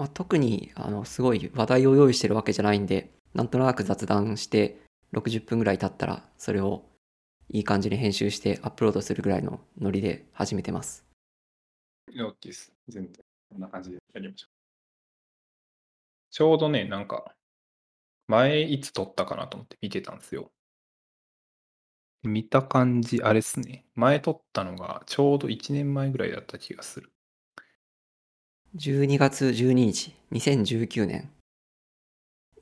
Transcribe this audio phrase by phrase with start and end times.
[0.00, 4.78] まあ、特にあのすごい話題を用意してるわけじゃないんで、なんとなく雑談して
[5.12, 6.86] 60分ぐらい経ったらそれを
[7.50, 11.04] いい感じに編集してアップロードするぐらいのノリで始めてます。
[12.16, 12.72] OK です。
[12.88, 13.12] 全然、
[13.50, 14.50] こんな感じでやりましょう。
[16.30, 17.34] ちょうどね、なんか、
[18.26, 20.50] 前いつ撮ったかなと思って見てたんですよ。
[22.22, 23.84] 見た感じ、あれっすね。
[23.94, 27.12] 前撮ったのがちょうど1年前ぐらいだった気がする。
[28.76, 31.30] 12月12日、2019年。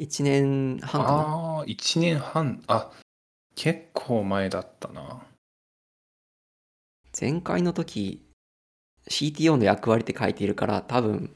[0.01, 1.19] 1年半かな。
[1.19, 2.63] ああー、1年半。
[2.67, 2.91] あ、
[3.55, 5.27] 結構前だったな。
[7.19, 8.25] 前回の時
[9.09, 11.35] CTO の役割って書いているから多分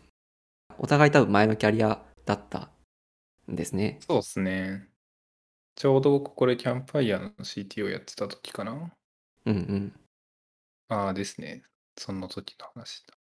[0.78, 2.70] お互い多分前のキャリアだった
[3.50, 4.86] んですねそうっすね。
[5.74, 8.92] ちょうど僕これキャンプファイヤーの CTO やってた時かな。
[9.46, 9.92] うんうん
[10.88, 11.62] ああですね。
[11.98, 13.14] その時の話だ。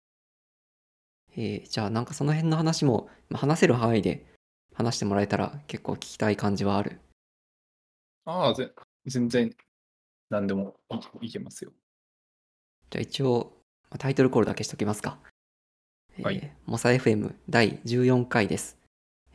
[1.36, 4.26] えーじゃあなんかその辺の話もまあ話せる範囲で
[4.74, 7.00] 話してもらえたら結構聞きたい感じはある。
[8.26, 8.72] ああ、ぜ
[9.06, 9.56] 全然
[10.30, 10.76] 何でも
[11.22, 11.72] いいけますよ。
[12.90, 13.54] じゃあ一応
[13.90, 15.18] まあタイトルコールだけしときますか、
[16.18, 16.52] えーはい。
[16.66, 18.78] モサ FM 第14回です、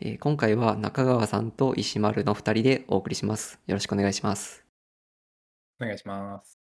[0.01, 3.59] えー今回は中川さんと石丸の2人でお送りします。
[3.67, 4.65] よろしくお願いします。
[5.81, 6.59] お願いします。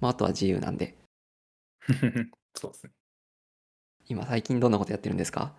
[0.00, 0.96] まああとは自由なんで。
[2.54, 2.92] そうですね。
[4.08, 5.54] 今最近どんなことやってるんですか？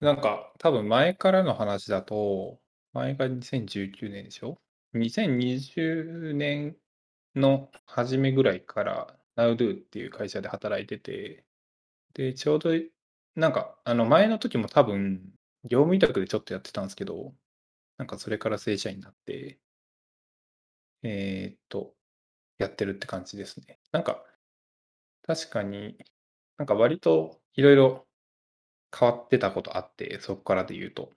[0.00, 2.58] なんか多分前からの話だと、
[2.92, 4.58] 前が2019年でしょ
[4.94, 6.76] ?2020 年
[7.36, 11.44] の初めぐらいから NowDo っていう会社で働いてて、
[12.14, 12.70] で、ちょうど
[13.36, 15.20] なんかあの前の時も多分
[15.64, 17.34] 業務委託でちょっとやってたんですけど、
[17.98, 19.58] なんかそれから正社員になって、
[21.02, 21.94] えーっと、
[22.58, 23.78] やってるって感じですね。
[23.92, 24.24] なんか
[25.26, 25.98] 確かに
[26.60, 28.06] なんか割といろいろ
[28.94, 31.10] 変わってたことあって、そこからで言うと。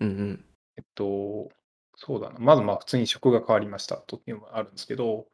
[0.00, 0.44] うんうん
[0.78, 1.50] えっと、
[1.96, 2.38] そうだな。
[2.38, 5.26] まずまあ普通に職が変わりましたというのもあるんですけど、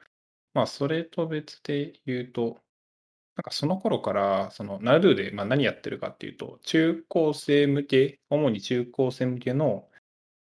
[0.53, 2.59] まあそれと別で言うと、
[3.37, 9.89] なんかその頃から、その Nadu でまあ何やってるかっていうと、中高生向け、主に中高生向けの、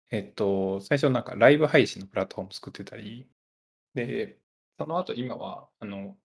[0.09, 3.27] えっと、最初なんかライブ配信のプラットフォーム作ってたり、
[3.93, 4.39] で、
[4.79, 6.17] その後今は、あの、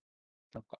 [0.55, 0.79] なんか、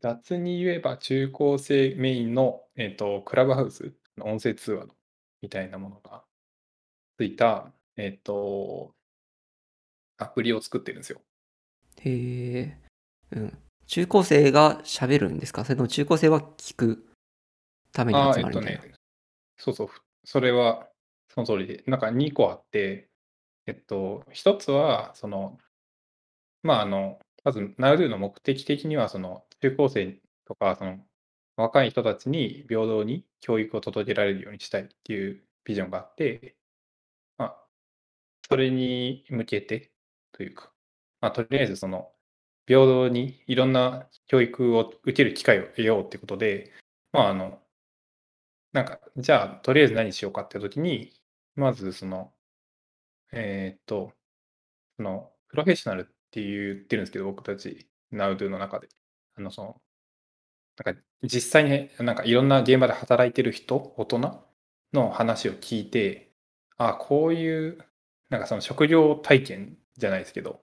[0.00, 4.94] 雑に言えば中高生メインの、えっと、クラブハウスの音声通話の
[5.42, 6.24] みたいなものが
[7.18, 8.94] ついた、えっと、
[10.18, 11.20] アプリを作ってるんですよ。
[12.00, 12.78] へえ、
[13.32, 13.58] うん。
[13.86, 15.64] 中高生が喋るんですか？
[15.64, 17.06] それとも中高生は聞く
[17.92, 18.82] ために集まるみたいな？
[18.84, 18.94] ね、
[19.58, 19.88] そうそう、
[20.24, 20.88] それは
[21.28, 23.08] その通りで、なんか2個あって、
[23.66, 25.58] えっと、一つは、その、
[26.62, 30.98] まあ、あの、まず、NowDo の目的的には、その、中高生とか、その、
[31.56, 36.56] 若い人たちに平等に教育を届けられるようにしたいっていうビジョンがあって、
[37.38, 37.64] まあ、
[38.48, 39.92] それに向けて
[40.32, 40.72] というか、
[41.20, 42.12] まあ、とりあえずその、
[42.66, 46.72] 平等にいろんな教育を受ける機会を得ようってことで、
[47.12, 47.60] まあ、あの、
[48.72, 51.12] なんか、じゃあ、とりあえず何しようかって時に、
[51.56, 52.32] まずその、
[53.32, 54.12] えーっと、
[54.96, 58.88] その、プロフェッショナルって言ってるんですけど、僕たち、NowDo の中で。
[59.40, 59.82] の、その、
[60.84, 64.44] なんか、実際に、なんかいろんな現場で働いてる人、大人
[64.92, 66.32] の話を聞いて、
[66.78, 67.78] あこういう、
[68.30, 70.60] なんかその職業体験じゃないですけど、なん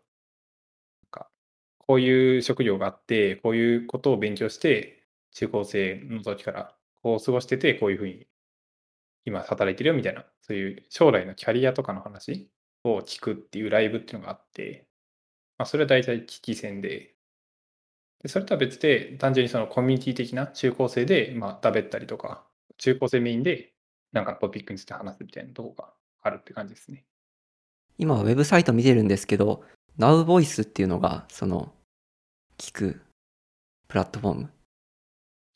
[1.12, 1.30] か、
[1.80, 8.28] こういう職業があって、こういうことを勉強して、中高生の時からこう過ごしてて、こういうふうに
[9.26, 12.50] 今働いてるよみたいな、そういう将来のキャリアとかの話
[12.84, 14.88] を聞くっていうライブっていうのがあって、
[15.60, 17.17] まあ、それは大体聞き戦で、
[18.22, 22.46] でそれとは別で、単純にそのコミュニティ的な中高生で、まあ、だべったりとか、
[22.78, 23.74] 中高生メインで、
[24.12, 27.06] なんかトピックについて話すみたいなとこがあるって感じですね。
[27.98, 29.64] 今、ウェブサイト見てるんですけど、
[30.00, 31.74] Now Voice っていうのが、その、
[32.58, 33.02] 聞く
[33.88, 34.50] プラットフォーム。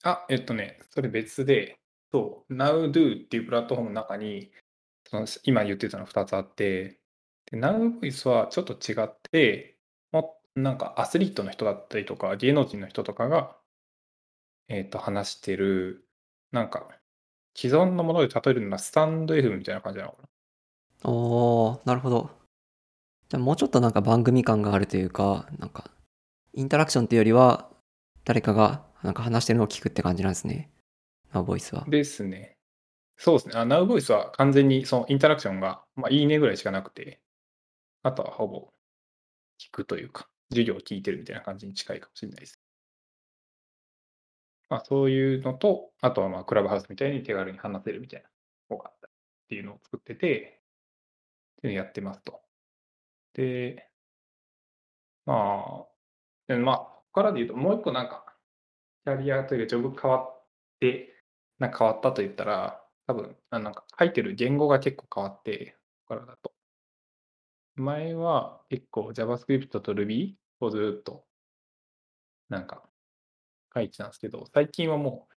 [0.03, 1.77] あ、えっとね、それ別で、
[2.11, 4.51] そう、NowDo っていうプラットフォームの中に、
[5.09, 6.99] その今言ってたの2つあって、
[7.51, 9.70] で NowVoice はちょっと違って、も
[10.55, 13.55] なんかアスリートの人だったりとか、芸能人の人とかが、
[14.67, 16.05] えっと、話してる、
[16.51, 16.87] なんか、
[17.55, 21.09] 既存のもので例えるのはスタンド F みたいな感じなのかな。
[21.09, 22.29] おー、なるほど。
[23.29, 25.91] じゃあもうちょっとなんか番組感があるというか、なんか、
[26.53, 27.69] インタラクションっていうよりは、
[28.25, 30.69] 誰かがなんか話してるのを聞くって感じなんですね。
[31.33, 31.85] Now Voice は。
[31.87, 32.57] ですね。
[33.17, 33.53] そうですね。
[33.55, 37.21] あ NowVoice は完全にそのインタラクションが、まあ、いいねぐらいしかなくて、
[38.03, 38.69] あとはほぼ
[39.59, 42.59] 聞くというか、授業を聞いてるみたいな感じに近いかもしれないです。
[44.69, 48.29] まあそういうのと、あとはまあクラブハウスみたいに手軽に話せるみたいな
[48.69, 49.11] 方があったっ
[49.49, 50.61] ていうのを作ってて、
[51.59, 52.41] っていうのをやってますと。
[53.33, 53.89] で、
[55.25, 55.33] ま
[55.85, 55.87] あ、
[56.47, 58.25] でまあ、ここからで言うと、もう一個なんか、
[59.05, 60.45] キャリアというか、ジョブ変わっ
[60.79, 61.15] て、
[61.59, 65.77] なんか変わったと言ったら、多分なんか書いてる言語が結構変わって、
[66.07, 66.50] ここからだと。
[67.75, 71.25] 前は結構 JavaScript と Ruby をずっと
[72.49, 72.83] なんか
[73.73, 75.27] 書いてたんですけど、最近はも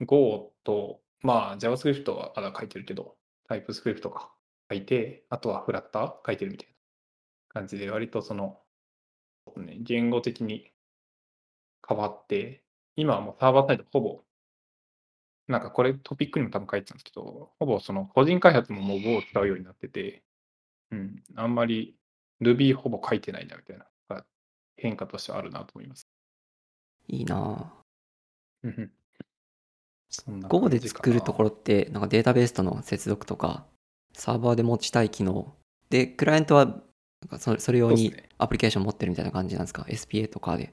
[0.00, 3.16] う Go と、まあ JavaScript はまだ書いてるけど、
[3.48, 4.32] TypeScript とか
[4.70, 8.58] 書いて、あとは Flutter 書いてるみたいな感じで、割とその、
[9.56, 10.70] ね、言語的に
[11.88, 12.62] 変わって、
[12.96, 14.22] 今はもうサーバーサイドほぼ、
[15.48, 20.24] なんかこれトピックにも多分書いてたんですけど、ほぼその個人開発ももう Go を使うようになってて、
[20.90, 21.96] うん、あんまり
[22.40, 23.86] Ruby ほぼ書いてないなみたいな
[24.76, 26.06] 変化としてはあるなと思います。
[27.08, 28.68] いいなぁ。
[28.68, 28.90] うん
[30.08, 33.66] そんな Go で作るところなって、なんかデータベースとの接続とか、
[34.14, 35.54] サーバーで持ちたい機能。
[35.90, 40.72] で、クライアントは、なんかそそれ用にアプリケーション持ってるみたいな感じなんですか ?SPA とかで。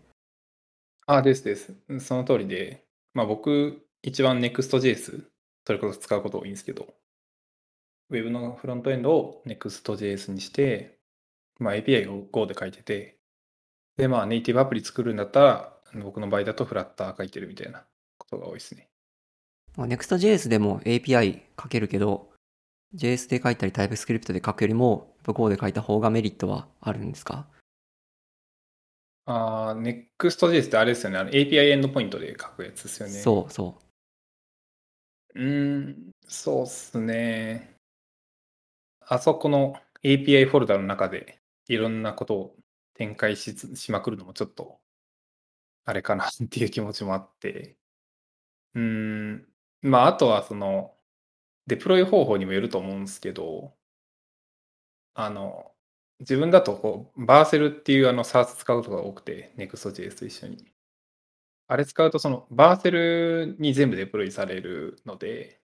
[1.07, 1.75] あ、ですです。
[1.99, 5.25] その通りで、まあ僕、一番 Next.js、
[5.65, 6.93] それこそ使うこと多いんですけど、
[8.13, 10.99] Web のフロントエンドを Next.js にして、
[11.59, 13.17] まあ API を Go で書いてて、
[13.97, 17.85] で、まあネイティブアプリ作るんだったら、僕の場合だと Flutter 書いてるみたいな
[18.17, 18.87] ことが多いですね。
[19.75, 22.31] まあ Next.js でも API 書けるけど、
[22.95, 27.47] JS で書いたり TypeScript で書くよりも、Go で書いた方がメリットはあるんですか？
[29.25, 31.19] あー Next.js ってあれですよね。
[31.31, 33.13] API エンドポイントで書くやつですよね。
[33.13, 33.79] そうそ
[35.35, 37.72] うーん、そうっすね。
[39.07, 42.55] あそこの API フォルダの中でいろんなことを
[42.95, 44.79] 展開ししまくるのもちょっと、
[45.85, 47.77] あれかなっていう気持ちもあって。
[48.75, 49.47] うーん、
[49.81, 50.95] まあ、あとはその、
[51.67, 53.75] デプロイ方法にもよると思うんですけど、
[55.15, 55.71] あの、
[56.19, 60.71] 自分だとこう、バーセルっていうあの SARS 使うことが多くて、Next.js と一緒に。
[61.67, 65.61] あれ使うと、そのバーセルに全部デプロイされるので、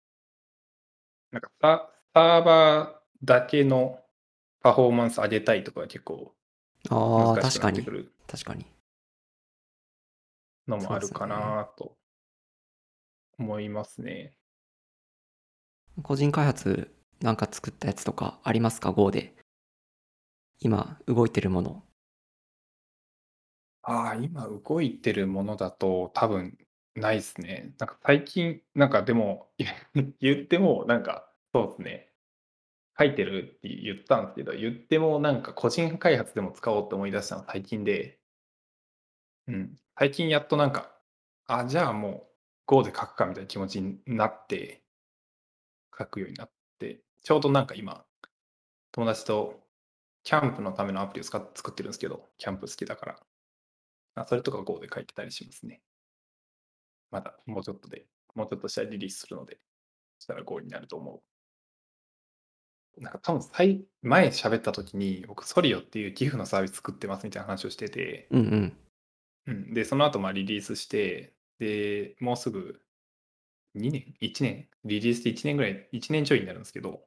[1.31, 3.99] なんかササーバーだけの
[4.61, 6.33] パフォーマンス上げたいとかは結構
[6.89, 7.85] ああ、確かに
[8.27, 8.65] 確かに。
[10.67, 11.95] のもあるかなと
[13.39, 14.33] 思いますね。
[16.03, 19.33] 個人開発なんか作ったやつとかありますか ?Go で。
[20.59, 21.83] 今動いてるもの。
[23.83, 26.57] ああ、今動いてるものだと多分
[26.95, 27.73] ないですね。
[27.79, 29.49] なんか最近、なんかでも
[30.19, 32.11] 言ってもなんかそうですね。
[32.99, 38.19] 書いてるって言ったんですけど、言ってもなんか個人開発でも使おうって思い出したの最近で、
[39.47, 40.91] うん、最近やっとなんか、
[41.47, 42.23] あ、じゃあもう
[42.65, 44.83] Go で書くかみたいな気持ちになって、
[45.97, 48.05] 書くようになって、ちょうどなんか今、
[48.91, 49.59] 友達と
[50.23, 53.19] キャンプのためのアプリを使っ作ってるんですけど、キャンプ好きだから。
[54.15, 55.81] あそれとか Go で書いてたりしますね。
[57.11, 58.05] まだもうちょっとで、
[58.35, 59.59] もうちょっとしたらリリースするので、
[60.19, 61.21] そしたら Go になると思う。
[62.99, 68.77] なんか多分最前喋った時に僕ソリオっていう寄付のサービス作ってますみたいな話をしてて、うんうん。
[69.47, 72.81] うん、でその後まあリリースしてでもうすぐ
[73.77, 74.67] 2年？1年？
[74.85, 77.01] リリースで1年ぐらい1年ちょいになるんですけど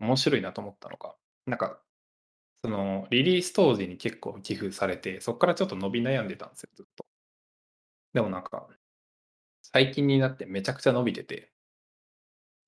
[0.00, 1.14] 面白いなと思ったのが
[1.46, 1.80] なんか
[2.64, 7.04] そのリリース当時に結構寄付されてそこからちょっと伸び悩んでたんですよずっと。
[8.14, 8.68] でもなんか
[9.62, 11.50] 最近になってめちゃくちゃ伸びてて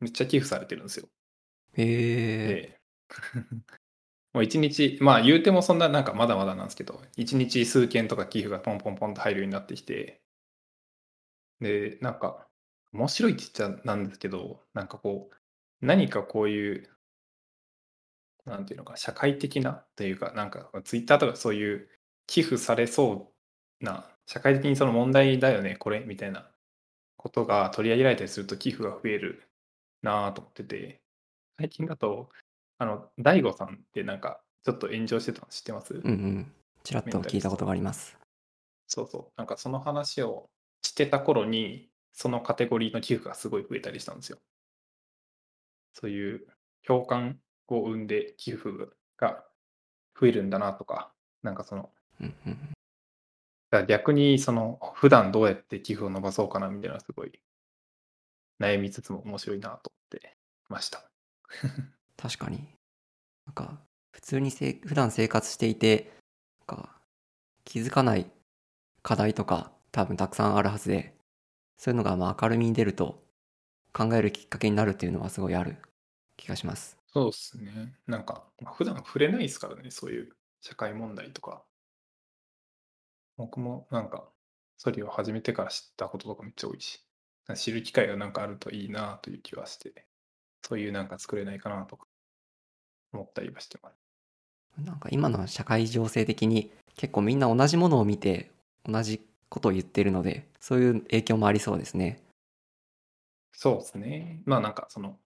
[0.01, 1.09] めっちゃ寄付されてるんですよ
[1.77, 2.81] へえ。
[4.33, 10.21] もう一日まあ言うてもそんななんかまだまだなんですけど一日数件とか寄付がポンポンポンと入るようになってきて
[11.61, 12.49] でなんか
[12.93, 15.37] 面白いって言っちゃなんですけどなんかこう
[15.87, 16.91] 何かこういう
[18.45, 21.89] なんていうのか社会的なというかなんかツイッターとかそういう
[22.27, 23.33] 寄付されそ
[23.81, 26.51] うな社会的にその問題だよねこれみたいな
[27.17, 29.49] ことが取り上げられたりすると寄付が増える
[30.03, 31.04] なぁと思ってて
[31.59, 32.29] 最近だと
[32.79, 36.53] あの大悟さんってなんかちょっと炎上してたの知ってます、うんうん。
[36.83, 38.17] ちらっと聞いたことがあります。
[38.87, 40.49] そうそうなんかその話を
[40.83, 44.39] してた頃にそのカテゴリーの寄付がすごい増えたりしたんですよ
[45.95, 46.47] そういう
[46.87, 48.71] 共感を生んで寄付
[49.17, 49.45] が
[50.19, 52.53] 増えるんだなとかなんかそのうんうん。
[53.71, 57.33] だから逆にその普段どうやって寄付を伸ばそうかなみたいなすごい
[58.61, 60.37] 悩みつつも面白いなと思って
[60.69, 61.03] ました。
[62.17, 62.69] 確かに。
[63.47, 63.81] なんか、
[64.13, 66.13] 普通にせ普段生活していて、
[66.67, 67.01] なんか、
[67.65, 68.31] 気づかない
[69.03, 71.17] 課題とか多分たくさんあるはずで、
[71.77, 73.25] そういうのがまあ明るみに出ると
[73.93, 75.77] 考えるきっかけになるっていうのはすごいある
[76.37, 76.97] 気がします。
[77.09, 77.95] そうですね。
[78.07, 81.65] なんか、まあ普段触れないですからね、そういう社会問題とか。
[83.37, 84.29] 僕もなんか、
[84.77, 87.05] それを始めてから知ったこととかめっちゃ多いし、
[87.55, 90.07] 知る機会がなんかあるといいなという気はして、
[90.67, 92.07] そういうなんか作れないかなとか
[93.13, 93.97] 思ったりはしてます。
[94.83, 98.51] なんか今の社会情勢的に結構みんな同じものを見て
[98.85, 102.25] 同じことを言ってるのでそういう影響もありそうですね。
[103.57, 104.43] そうですね。
[104.45, 105.19] まあなんかその、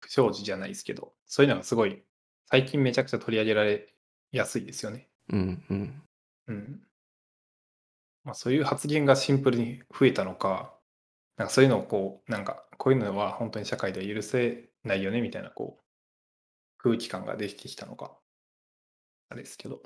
[0.00, 2.04] 不祥事じゃないですけど、そういうのがすごい、
[2.46, 3.94] 最近めちゃくちゃ取り上げられ
[4.32, 5.08] やすいですよね。
[5.30, 6.02] うんうん。
[6.48, 6.82] うん。
[8.24, 10.74] まあそういう発言がシンプルに増えたのか、
[11.36, 15.82] なんかそういうのをこう、なんかこういうのは本当に社会では許せないよねみたいなこう、
[16.78, 18.16] 空気感ができてきたのか、
[19.28, 19.82] あれですけど。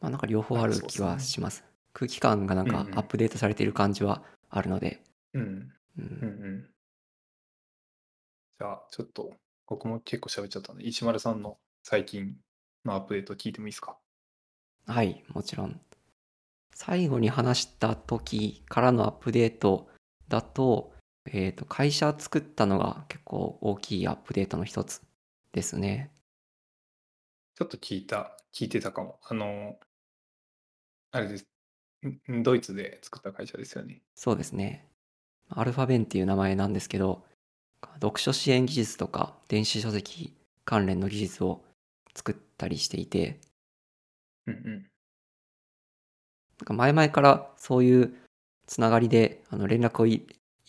[0.00, 1.64] まあなんか両方ある気はします。
[1.92, 5.02] 空気感がなんかアップデートされている感じはあるので。
[5.34, 5.42] うん。
[5.42, 6.70] ううんん、うん。
[8.58, 9.34] じゃあちょっと、
[9.66, 12.36] 僕も結構喋っちゃったんで、石丸さんの最近
[12.84, 13.98] のアップデート聞いてもいいですか？
[14.86, 15.80] はい、もちろん。
[16.74, 19.88] 最後に話した時からのアップデート
[20.28, 20.94] だと、
[21.32, 25.00] えっ、と、会社作ったのが結構大きいアップデートの一つ
[25.52, 26.10] ですね。
[27.54, 29.20] ちょっと聞いた、聞いてたかも。
[29.22, 29.78] あの、
[31.12, 31.46] あれです。
[32.32, 34.02] んドイツで作った会社ですよね。
[34.14, 34.88] そうですね。
[35.48, 37.24] アルファベンっていう名前なんですけど、
[38.00, 40.34] 読書支援技術とか電子書籍
[40.64, 41.62] 関連の技術を
[42.14, 43.40] 作ったりしていて、
[44.46, 44.82] うんうん。
[44.82, 48.16] なんか前々からそういう
[48.66, 50.06] つながりであの連絡を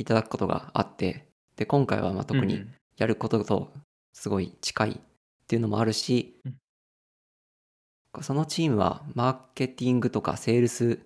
[0.02, 2.66] いいただくことがあって、で、今回はまあ特に
[2.98, 3.72] やることと
[4.14, 4.96] すごい近いっ
[5.48, 6.56] ていうのもあるし、うん
[8.22, 11.00] そのチームはマーケティングとかセールス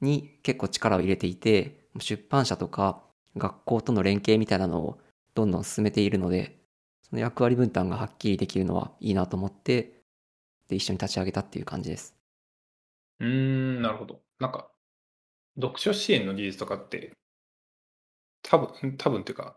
[0.00, 3.00] に結構力を入れていて、出版社とか
[3.36, 4.98] 学校との連携みたいなのを
[5.34, 6.58] どんどん進めているので、
[7.02, 10.02] その役割分担がはっきりできるのはいいなと思って、
[10.66, 12.16] で、一緒に立ち上げたっていう感じです。
[13.20, 14.20] うーん、なるほど。
[14.40, 14.68] なんか、
[15.54, 17.12] 読書支援の技術とかって、
[18.46, 19.56] 多分、多分っていうか、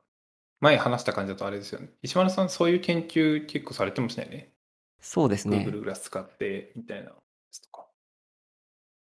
[0.59, 1.89] 前話した感じだとあれですよね。
[2.01, 4.51] 石丸さん、そういう研究結構されてましたよね。
[4.99, 5.59] そうですね。
[5.65, 7.11] Google グラス使って、みたいな。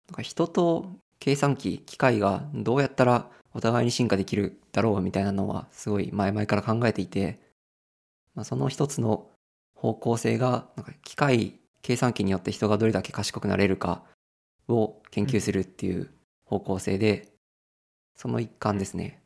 [0.09, 7.41] なんか人と計算機、機械がどうやったらお互いに進化できるだろうみたいなのはすごい前々から考えていて、
[8.35, 9.29] まあ、その一つの
[9.75, 14.03] 方向性がなんか機械、計算機によって人がどれだけ賢くなれるか
[14.69, 16.11] を研究するっていう
[16.45, 17.29] 方向性で、
[18.17, 19.23] その一環ですね。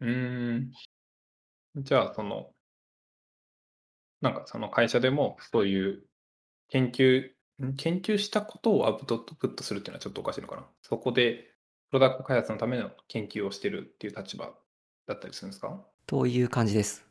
[0.00, 0.72] うん。
[1.76, 2.50] じゃあ、その、
[4.20, 6.02] なんかその会社でもそういう
[6.68, 7.30] 研究、
[7.62, 7.74] ん？
[7.76, 10.66] 研究したことをアウトプットするっていうのはちょっとおかしいのかな。
[10.82, 11.52] そこで
[11.90, 14.50] プロダクト開発のための研究をしてるっていう立場
[15.06, 15.80] だったりするんですか？
[16.06, 17.06] という感じです。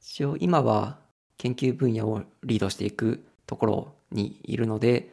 [0.00, 0.98] 一応今は
[1.36, 5.10] 研究分野をリードしていくところにいるので、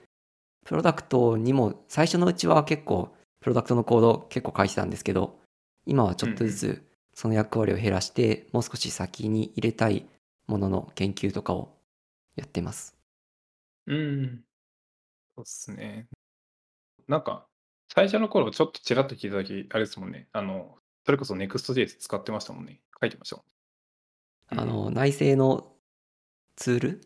[0.66, 5.40] プロダクトにも最初のうちは結構プロダクトのコード結構書いてたんですけど、
[5.86, 10.06] 今はちょっとずつその役割を減らして、もう少し先に入れたい
[10.48, 11.78] ものの研究とかを
[12.36, 12.96] やってます。
[13.88, 14.44] うん。
[15.36, 16.08] そうっすね。
[17.08, 17.48] なんか、
[17.94, 20.28] 最初の頃ちょっとちらっと聞いたとき、あれですもんね。
[20.32, 22.82] あの、それこそ Next.js 使ってましたもんね。
[23.00, 23.46] 書いてましたもん。
[24.62, 25.72] あの、内製の
[26.56, 27.02] ツール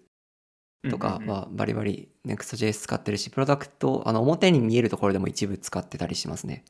[0.84, 6.64] うんとかうんうんはバリバリ Next.js 使ってるし、プロダクト、あの表に見えるところでも一部使ってたりしますね。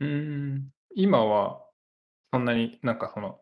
[0.00, 0.70] うーん。
[0.94, 1.64] 今は、
[2.32, 3.40] そんなになんかその、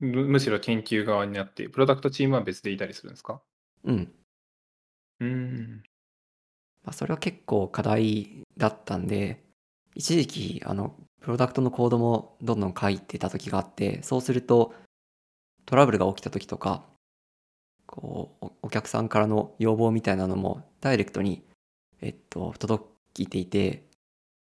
[0.00, 3.42] むむしろ研究側になって、プロダクトチームは別でいたりするんですか？
[3.84, 4.12] うん。
[5.20, 5.82] うーん。
[6.84, 9.44] まあ、それは結構課題だったんで、
[9.94, 14.74] 一時期、あの、プロダクトのコードもどんどん書いてた時があって、そうすると、
[15.66, 16.84] トラブルが起きた時とか、
[17.86, 21.44] こう、おお客さんからの要望みたいなのもダイレクトに、
[22.02, 22.84] えっと、届
[23.18, 23.86] いていて、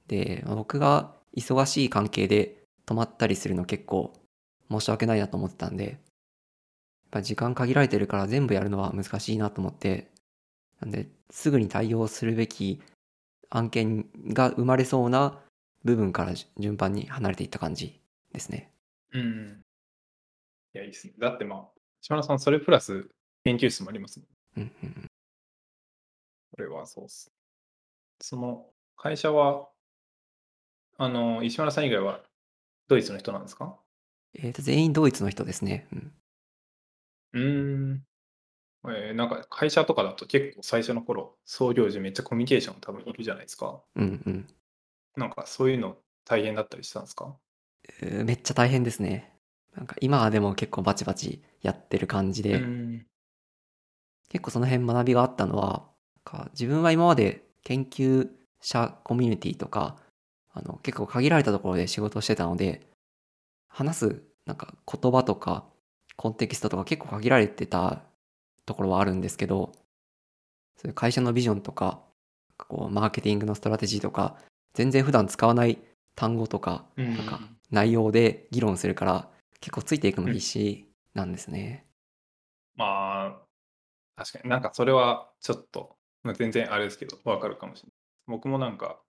[0.08, 4.14] で、まあ僕が忙しい関係で止まったりするの結構
[4.70, 5.96] 申し訳ないなと思ってたんで、やっ
[7.12, 10.12] ぱ時間限られてるから全部やるのは難しいなと思って、
[10.80, 12.82] なんで、すぐに対応するべき
[13.50, 15.40] 案件が生まれそうな
[15.84, 18.72] 部分からじ順番に離れていった感じですね。
[19.12, 19.64] うん。
[20.74, 21.14] いや、いいですね。
[21.20, 21.68] だってまあ、
[22.02, 23.08] 島田さん、それプラス
[23.44, 24.28] 研究室もありますもん。
[24.58, 25.08] うんうんうん
[26.56, 27.32] これはそうっす。
[28.22, 29.68] その会社は、
[30.98, 32.22] あの、石原さん以外は
[32.88, 33.78] ドイツの人なんですか？
[34.36, 35.88] えーと、全員ドイツの人ですね。
[35.92, 36.14] うん。
[37.34, 38.04] うーん。
[38.86, 43.82] えーなんか会社とかだと結構最初の頃、創業時めっちゃコミュニケーション多分いるじゃないですか。
[43.96, 44.48] うんうん。
[45.16, 47.38] なんかそういうの大変だったりしたんですか？
[48.02, 49.32] うーめっちゃ大変ですね。
[49.76, 53.06] なんか今はでも結構バチバチやってる感じうで、ん。
[54.30, 55.90] 結構その辺学びがあったのは、
[56.26, 58.30] なんか自分は今まで研究
[58.62, 59.98] 者コミュニティとか、
[60.54, 62.82] あの結構限られたところで仕事をしてたので、
[63.68, 65.66] 話すなんか言葉とか
[66.16, 68.02] コンテキストとか結構限られてた
[68.66, 69.72] ところはあるんですけど、
[70.78, 72.02] そういう会社のビジョンとか、
[72.58, 74.38] こうマーケティングのストラテジーとか、
[74.74, 75.80] 全然普段使わない
[76.16, 77.40] 単語とか、うんなんか
[77.72, 79.30] 内容で議論するから、
[79.60, 81.86] 結構ついていくの必死なんですね。
[82.76, 83.42] まあ、
[84.16, 87.94] 確かになんかそれはちょっと、まあ、全然あれですけど、わかるかもしれない。
[88.28, 89.00] 僕もなんか、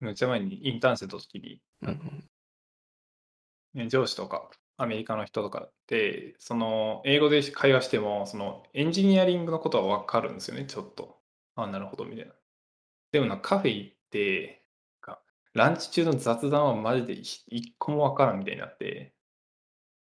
[0.00, 2.24] めっちゃ前にインターンしてた時に、うん
[3.86, 11.20] 上司とかアメリカの人とかって、その英語で会話しても、そのエンジニアリングのことはわかるんですよね、ちょっと。
[11.54, 12.32] あ、なるほど、みたいな。
[13.12, 14.64] でもなカフェ行って、
[15.52, 19.12] ランチ中の雑談はマジで一一個もわからんみたいになって、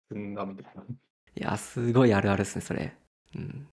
[0.07, 0.83] すんだみたいな。
[0.83, 0.87] い
[1.35, 2.95] や、すごいあるあるですね、それ。
[3.35, 3.67] うん。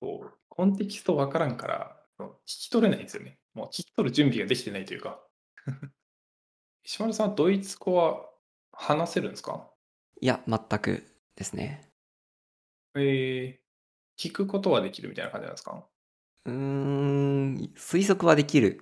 [0.00, 3.38] そう、コンテキストわからんから、聞き取れないんですよね。
[3.54, 5.20] もう聞き取る準備ができてないというか。
[6.84, 8.28] 石丸さん、ドイツ語は
[8.72, 9.70] 話せるんですか？
[10.20, 11.04] いや、全く
[11.36, 11.88] ですね。
[12.96, 13.58] えー、
[14.18, 15.84] 聞くことはできるみたいな感じなんですか？
[16.46, 18.80] うーん、推測はできる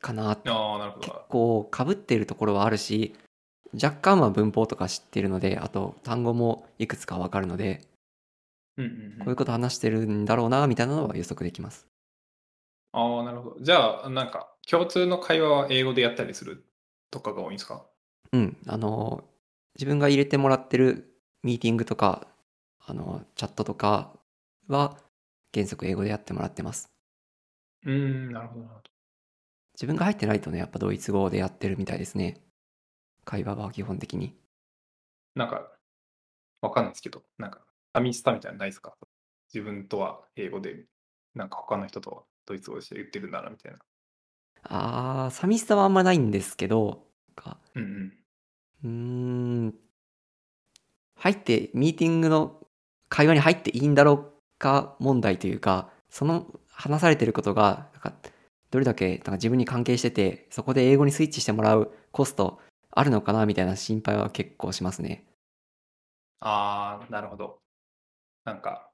[0.00, 0.30] かな。
[0.30, 1.26] ああ、なるほ結ど。
[1.28, 3.14] 構被っているところはあるし、
[3.74, 7.82] 若干は文法とか知ってるので、あと単語もいくつかわかるので、
[8.78, 11.86] うんうんうんこういうこと話してるんだろうな、みたいなのは予測できます。
[12.92, 13.60] ああ、なるほど。
[13.60, 16.66] じゃあ、なんか、共通の会話は英語でやったりする
[17.10, 17.86] とかが多いんですか？
[18.32, 19.24] うん、あの、
[19.74, 22.26] 自分が入れてもらってるミーティングとか、
[22.80, 24.18] あの、チャットとか
[24.68, 24.98] は
[25.54, 26.90] 原則英語でやってもらってます。
[27.84, 28.90] うーん、なるほど、なるほど。
[29.74, 32.42] 自分が入ってないとね、やっぱドイツ語でやってるみたいですね。
[33.24, 34.36] 会話は基本的に。
[35.34, 35.70] なんか、
[36.62, 37.60] わかんないですけど、なんか、
[37.94, 38.96] サミスタみたいなのないですか？
[39.52, 40.86] 自分とは英語で、
[41.34, 43.78] なんか他の人とはドイツ語で言ってるんだな、みたいな。
[44.64, 48.12] あー、寂しさはあんまないんですけど、かうんうん。
[48.84, 48.90] うー
[49.68, 49.74] ん、
[51.16, 52.60] 入って、ミーティングの
[53.08, 58.14] 会話に入っていいんだろうか問題というか、その話されてることが、なんか
[58.70, 65.26] どれだけなんか自分に関係してて、そこで英語にスイッチしてもらうコストあるのかなみたいな心配は結構しますね。
[66.40, 67.58] ああ、なるほど。
[68.44, 68.90] なんか、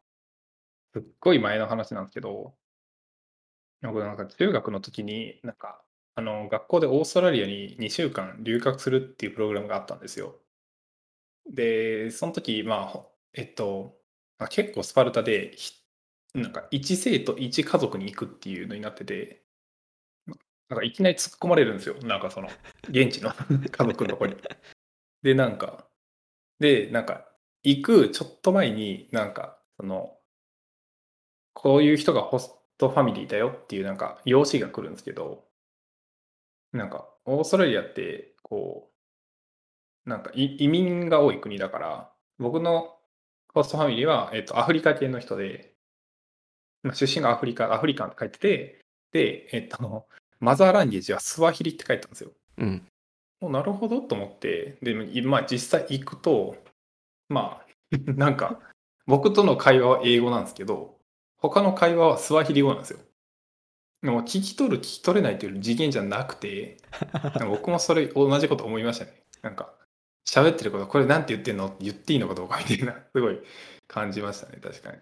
[0.94, 2.54] すっごい前の話なんですけど、
[3.82, 5.82] 僕なんか中学の時に、なんか、
[6.14, 10.38] あの、学校でオーストラリアに2週間留学するっていうプログラムがあったんですよ。
[11.50, 13.96] で、その時、まあ、ほえっと、
[14.38, 15.72] まあ結構スパルタで、ひ
[16.34, 19.44] なんか1生徒1家族に行くっていうのになってて、
[20.68, 21.96] なんかいきなり突っ込まれるんですよ。
[22.02, 22.48] なんかその、
[22.88, 23.32] 現地の
[23.70, 24.36] 家族のとこに。
[25.22, 25.88] で、なんか、
[26.60, 27.28] で、なんか、
[27.64, 30.18] 行くちょっと前になんか、その、
[31.54, 32.50] こういう人がホス
[32.82, 35.44] トファミリーだよっていうなんか、用紙が来るんですけど、
[36.72, 38.90] なんか、オーストラリアって、こ
[40.06, 42.96] う、なんかい移民が多い国だから、僕の
[43.54, 45.74] ホストファミリーは、えっと、アフリカ系の人で、
[46.82, 48.80] まあ出身がアフリカ、アフリカンって書いてて、
[49.12, 50.06] で、えっと、
[50.40, 52.32] マザーランゲージはスワヒリって書いてたんですよ。
[52.58, 52.86] うん。
[53.40, 56.56] もうなるほどと思って、で、まあ実際行くと、
[57.28, 57.66] まあ、
[58.12, 58.60] なんか、
[59.06, 60.98] 僕との会話は英語なんですけど、
[61.42, 63.00] 他の会話はスワヒリ語なんですよ。
[64.00, 66.78] でも聞き取る聞き取れないという次元じゃなくて、
[67.48, 69.22] 僕もそれ同じこと思いましたね。
[69.42, 69.72] なんか、
[70.24, 71.66] 喋ってること、これなんて言ってんの？
[71.66, 73.40] って言っていいのかどうかみたいな、すごい
[73.88, 74.98] 感じましたね、確かに。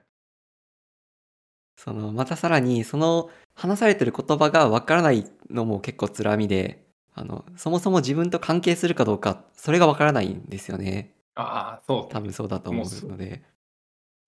[1.77, 11.15] その、またさらに、その話されてる言葉がわからないのも結構つらみで、あの、そもそも自分と関係するかどうか、それがわからないんですよね。
[11.35, 12.13] ああ、そう。
[12.13, 13.43] 多分そうだと思うので。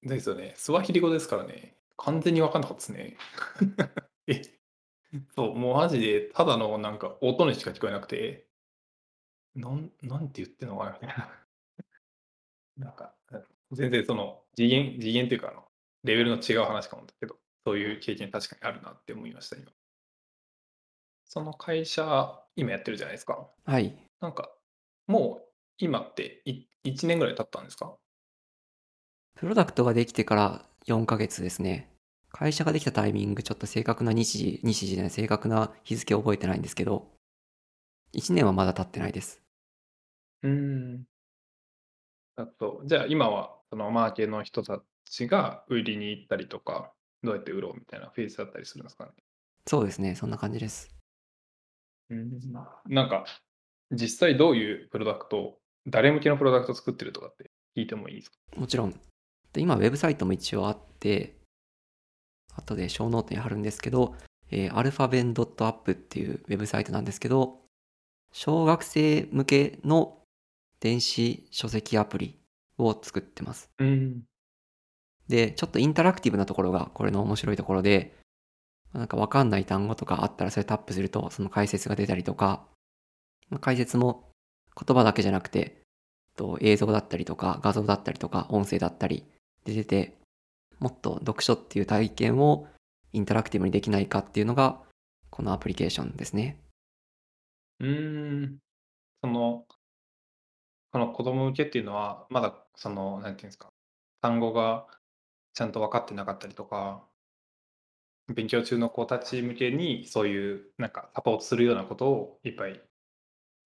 [0.03, 0.55] ですよね。
[0.57, 1.75] スワヒリ語ですからね。
[1.97, 3.17] 完全に分かんなかったですね。
[4.27, 4.43] え、
[5.35, 8.49] そう、もうマジで、ただのなんか音にしか聞こえなくて、
[9.55, 11.47] なん、なんて言ってんのかなみたいな。
[12.77, 13.15] なんか、
[13.73, 15.65] 全然その次元、次元っていうかあの、
[16.05, 19.73] レベルの違う話かもだけど、そういう経験確かにあるなって思いました、今。
[21.25, 23.51] その会社、今やってるじゃないですか。
[23.65, 23.97] はい。
[24.21, 24.55] なんか、
[25.07, 27.97] もう今ってい1年ぐらい経ったんですか？
[29.35, 31.89] プロダクトができてから4ヶ月ですね。
[32.31, 37.11] 会社ができたタイミング、ちょっと正確な日時、日時じゃない、正確な日付を覚えてないんですけど、
[38.15, 39.43] 1年はまだ経ってないです。
[40.43, 41.05] うーん。
[42.37, 46.93] あと、じゃあ今はそのマーケの人たちが売りに行ったりとか、
[47.23, 49.13] どうやって売ろうみたいなフェーズだったりするんですかね？
[49.67, 50.95] そうですね、そんな感じです。
[52.11, 52.41] うん、
[52.89, 53.25] なんか、
[53.91, 58.39] 実際どういうプロダクト、誰向けのプロダクト作ってるとかって聞いてもいいですか？
[58.57, 59.01] もちろん。
[59.53, 61.37] で今、ウェブサイトも一応あって、
[62.55, 64.15] 後でショーノートに貼るんですけど、
[64.51, 67.61] えー、アルファベン .app っていうウェブサイトなんですけど、
[68.33, 70.19] 小学生向けの
[70.81, 72.39] 電子書籍アプリ
[72.79, 73.71] を作ってます。
[73.79, 74.23] うん。
[75.29, 78.17] で、ちょっとインタラクティブなところがこれの面白いところで、
[78.93, 82.67] なんかわかんない単語とかあったらそれタップするとその解説が出たりとか、
[83.61, 84.31] 解説も
[84.79, 85.83] 言葉だけじゃなくて、
[86.37, 89.25] と映像だったりとか画像だったりとか音声だったりで
[89.65, 90.19] 出て、
[90.79, 92.67] もっと読書っていう体験を
[93.13, 94.81] インタラクティブにできないかっていうのが
[95.31, 96.59] このアプリケーションですね。
[97.81, 98.59] うーん。
[99.23, 99.67] その、
[100.91, 103.73] この子供向けっていうのは、まだその、なんていうんですか、
[104.21, 104.87] 単語が
[105.55, 107.07] ちゃんと分かってなかったりとか、
[108.29, 112.81] 勉強中の子たち向けにそういうなんかサポートするようなことをいっぱい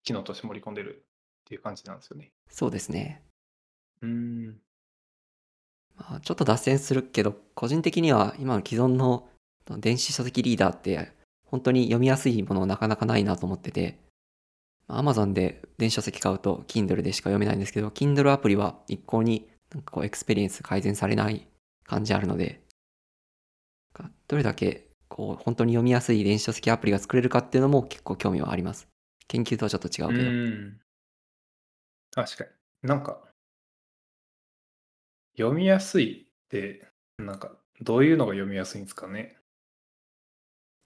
[0.02, 1.04] 機能として盛り込んでる
[1.42, 2.32] っていう感じなんですよね。
[2.48, 3.22] そうですね。
[4.02, 4.56] うーん。
[5.96, 9.28] まあ、ちょっと脱線するけど、個人的には今の既存の
[9.78, 11.12] 電子書籍リーダーって
[11.44, 13.98] 本当に読みやすいものなかなかないなと思ってて、
[14.88, 21.48] Amazon で電子書籍買うと Kindle でしか読めないんですけど、Kindle アプリは一向になんかこうエクスペリエンス改善されない
[21.84, 22.62] 感じあるので、
[24.28, 28.88] どれだけこう本当に読みやすい電子書籍アプリが作れるかっていうのも結構興味はあります。
[29.28, 30.30] 研究とはちょっと違うけど。
[32.12, 32.50] 確かに。
[32.88, 33.20] なんか、
[35.38, 36.86] 読みやすいって、
[37.18, 39.36] なんか、どういうのが読みやすいんですかね？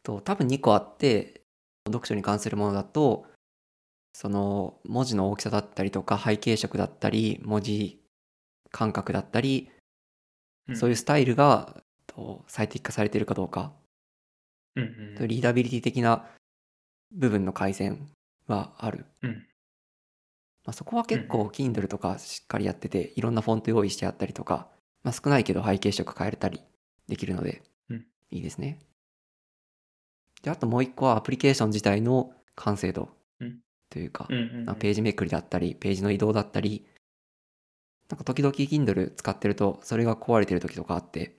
[0.02, 1.42] と多分2個あって
[1.86, 3.26] 読書に関するものだと
[4.12, 8.02] その文字の大きさだったりとか背景色だったり文字
[8.70, 9.70] 感覚だったり、
[10.68, 10.76] うん。
[10.76, 13.72] そういうスタイルがと最適化されているかどうか、
[14.74, 14.84] うん
[15.18, 16.28] うんリーダビリティ的な
[17.12, 18.08] 部分の改善
[18.46, 19.46] はある、うん
[20.64, 24.68] まあ、そこは結う構 Kindle とかしっかりやってていろんなフォント用意してあったりとか、
[25.02, 26.60] まあ、少ないけど背景色変えれたり
[27.08, 28.06] できるので、うん。
[28.30, 28.78] いいですね。
[30.42, 33.08] であともう一個はアプリケーション自体の完成度
[33.40, 33.58] うん。
[33.90, 36.86] というか、ページめくりだったりページの移動だったり
[38.08, 41.36] なんか時々 Kindle 使ってるとそれが壊れてる時とかあって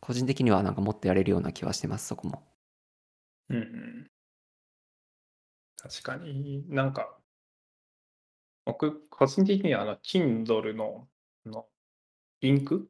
[0.00, 2.42] 個人的にはなんかもっとやれるような気はしてますそこも。
[3.48, 4.06] うんうん。
[5.76, 6.64] 確かに。
[6.68, 7.18] なんか、
[8.64, 11.08] 僕、個人的にはあの、Kindle の、
[11.46, 11.66] あの、
[12.40, 12.88] インク？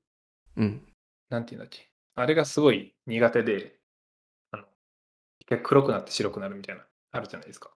[0.57, 0.87] うん。
[1.31, 1.91] なんていうんだっけ？
[2.15, 3.79] あれがすごい苦手で、
[4.53, 4.65] あの、
[5.41, 7.71] 一回黒くなって白くなるみたいな、あるじゃないですか。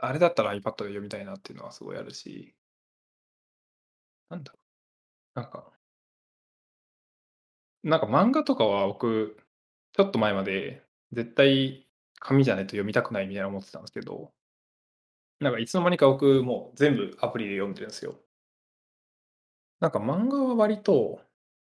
[0.00, 2.54] あれだったら iPad で読みたいなっていうのはすごいあるし、
[4.30, 4.58] なんだろ
[5.36, 5.40] う。
[5.40, 5.72] なんか、
[7.84, 9.36] なんか漫画とかは僕、
[9.92, 11.88] ちょっと前まで絶対
[12.20, 14.32] 紙じゃないと読みたくないみたいな思ってたんですけど、
[15.42, 18.18] なんかいつの間にか僕もう全部アプリで読んでるんですよ。
[19.80, 21.20] なんか漫画は割と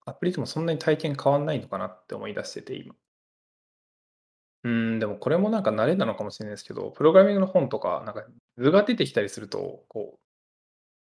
[0.06, 2.94] アプリでもそんなに体験変わんないのかなって思い出してて今。
[4.64, 8.24] うーん、でもこれもなんか慣れなのかもしれないですけど、プログラミングの本とか、なんか
[8.58, 10.20] 図が出てきたりすると、こう、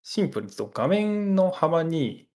[0.02, 2.28] シンプルに言うと画面の幅に、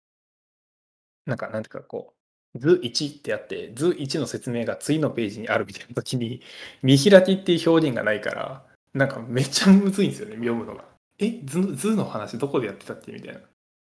[1.25, 2.15] なんかなんていうかこ
[2.55, 6.41] う、図1ってあって、図1の説明が次のページにあるみたいな時に、
[6.83, 10.85] 見開きっていう表現がないから、なんかめっちゃむずいんですよね、読むのが。
[11.19, 13.41] え、図の図の話どこでやってたっけみたいな。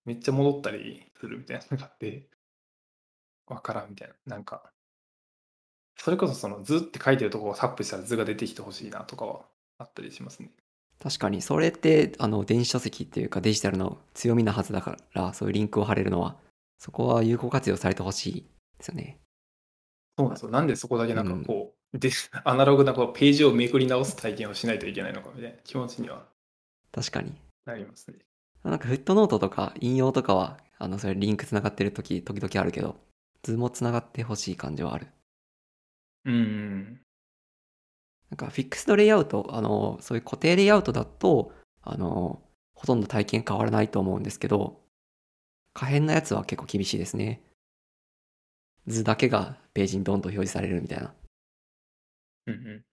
[0.04, 2.28] めっちゃ戻ったりするみたいなのがあって、
[3.46, 4.14] わからんみたいな。
[4.26, 4.72] なんか、
[5.96, 9.44] それこそその図って書いてるところをタップしたら図が出てきてほしいなとかは
[9.78, 10.50] あったりしますね。
[11.00, 16.36] 確かにそれってあの電子書籍っていうかデジタルの強みなはずだからそういうリンクを貼れるのは
[16.78, 18.40] そこは有効活用されてほしい
[18.78, 19.18] ですよね
[20.18, 20.50] そうなんですよ。
[20.50, 22.10] なんでそこだけなんかこう、で、
[22.44, 26.26] アナログなこうページをめくり直す体験をしないといけないのかみたいな気持ちには。
[26.92, 27.32] 確かに。
[27.64, 28.18] なりますね。
[28.64, 32.96] なんかフットノートとか引用とかはあのそれリンクつながってる時時々あるけど
[33.42, 35.06] 図もつながってほしい感じはある。
[36.24, 37.00] うん。
[38.30, 42.42] なんかフィックスドレイアウトあのそういう固定レイアウトだとあの
[42.74, 44.80] ほとんど体験変わらないと思うんですけど
[45.72, 47.42] 可変なやつは結構厳しいですね。
[48.86, 51.14] 図だけがページにドンと表示されるみたいな
[52.52, 52.84] うんうん。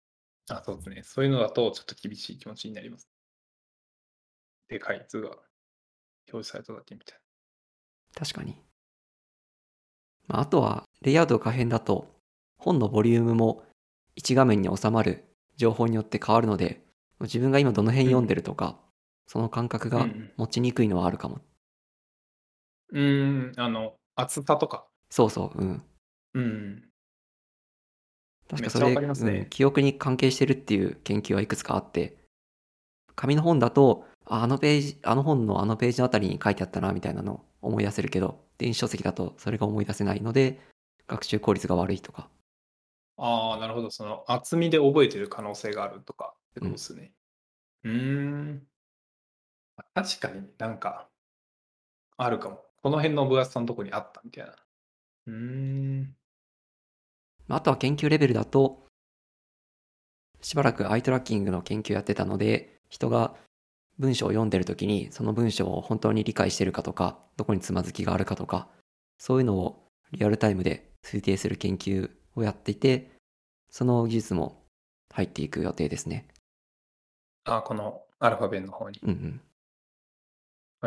[0.50, 1.04] あ、そうですね。
[1.04, 3.10] そういうのだとちょっと厳しい気持ちになります。
[4.68, 5.46] でかい図が表
[6.32, 7.20] 示されただけみたい
[8.16, 8.56] 確かに。
[10.28, 12.16] まあ、あとは、レイアウトが可変だと、
[12.58, 13.64] 本のボリュームも
[14.16, 15.24] 1画面に収まる
[15.56, 16.84] 情報によって変わるので、
[17.22, 18.80] 自分が今どの辺読んでるとか、
[19.28, 21.40] その感覚がうんうん持ちにくいのはあるかも。
[22.92, 23.00] な。
[23.00, 24.88] うん、あの、厚さとか。
[25.10, 25.84] そうそう、うん。
[26.34, 26.90] うん。
[28.50, 32.16] 確かそれ、ねうん記憶に関係してるっていう研究はいくつかあって、
[33.16, 40.60] 紙の本だと、ああのページ、あの本のあのページのあたりに書いてあったな、みたいなのを思い出せるけど、電子書籍だとそれが思い出せないので、
[41.08, 42.30] 学習効率が悪いとか。
[43.18, 43.90] ああ、なるほど。
[43.92, 47.14] その厚みで覚えてる可能性があるとかってことですね。
[47.84, 48.68] うーん。
[49.94, 51.08] 確かになんか、
[52.18, 52.64] あるかも。
[52.82, 54.56] この辺の分厚さのとこにあったみたいな。
[55.28, 56.16] うーん。
[57.48, 58.86] まああとは研究レベルだと、
[60.42, 63.36] しばらくアイトラッキングの研究やってたので、人が
[63.98, 68.68] 文章を読んでる時に、その文章を本当に理解してるかとか、どこにつまずきがあるかとか、
[69.18, 73.12] そういうのをリアルタイムで推定する研究をやっていて、
[73.70, 74.64] その技術も
[75.14, 76.28] 入っていく予定ですね。
[77.46, 79.00] あ、このアルファベンの方に。
[79.04, 79.42] うんうん。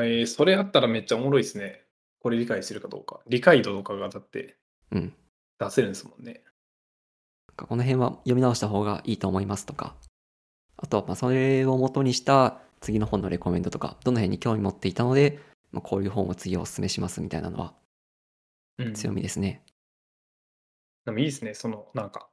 [0.05, 1.85] えーそれあったらめっちゃおもろいですね。
[2.21, 3.21] これ理解してるかどうか。
[3.27, 4.59] 理解度とかがだって
[4.93, 5.15] うん。
[5.59, 6.45] 出せるんですもんね。
[7.67, 9.97] この辺は読み直した方がいいと思いますとか、
[10.77, 15.41] あとはまあそれを元にした次の本のレコメンドとか、どの辺に興味持っていたので、
[15.73, 17.75] まあ、こういう本を次お勧めしますみたいなのは
[18.79, 19.63] うん強みですね。
[21.05, 21.55] でもいいですね。
[21.55, 22.29] そのなんか、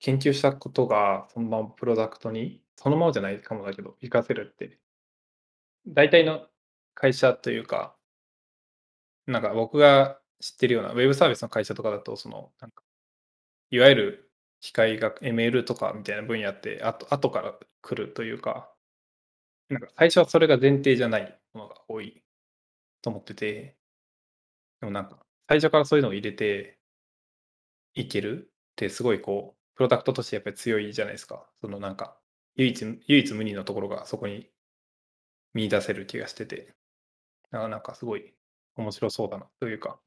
[0.00, 4.78] 研究したことがそのままプロダクトに、そのままじゃないかもだけど、活かせるって。
[5.86, 6.46] 大体の
[6.94, 7.96] 会社というか、
[9.26, 12.82] なんか僕が知ってるようなウェブサービスの会社とかだと、その、なんか、
[13.70, 14.29] いわゆる
[14.60, 18.72] 機械学、ML とかみたいな分野って、あと後から来るというか、
[19.70, 22.22] なんか最初はそれが前提じゃないものが多い
[23.02, 23.76] と思ってて、
[24.80, 25.18] でもなんか、
[25.48, 26.78] 最初からそういうのを入れて
[27.94, 31.48] いけるってすごいこう、プロダクトとしてやっぱり強いじゃないですか。
[31.60, 32.16] そのなんか、
[32.56, 34.50] 唯一、唯一無二のところがそこに
[35.54, 36.74] 見出せる気がしてて、
[37.50, 38.34] だかなんかすごい
[38.76, 40.00] 面白そうだなというか、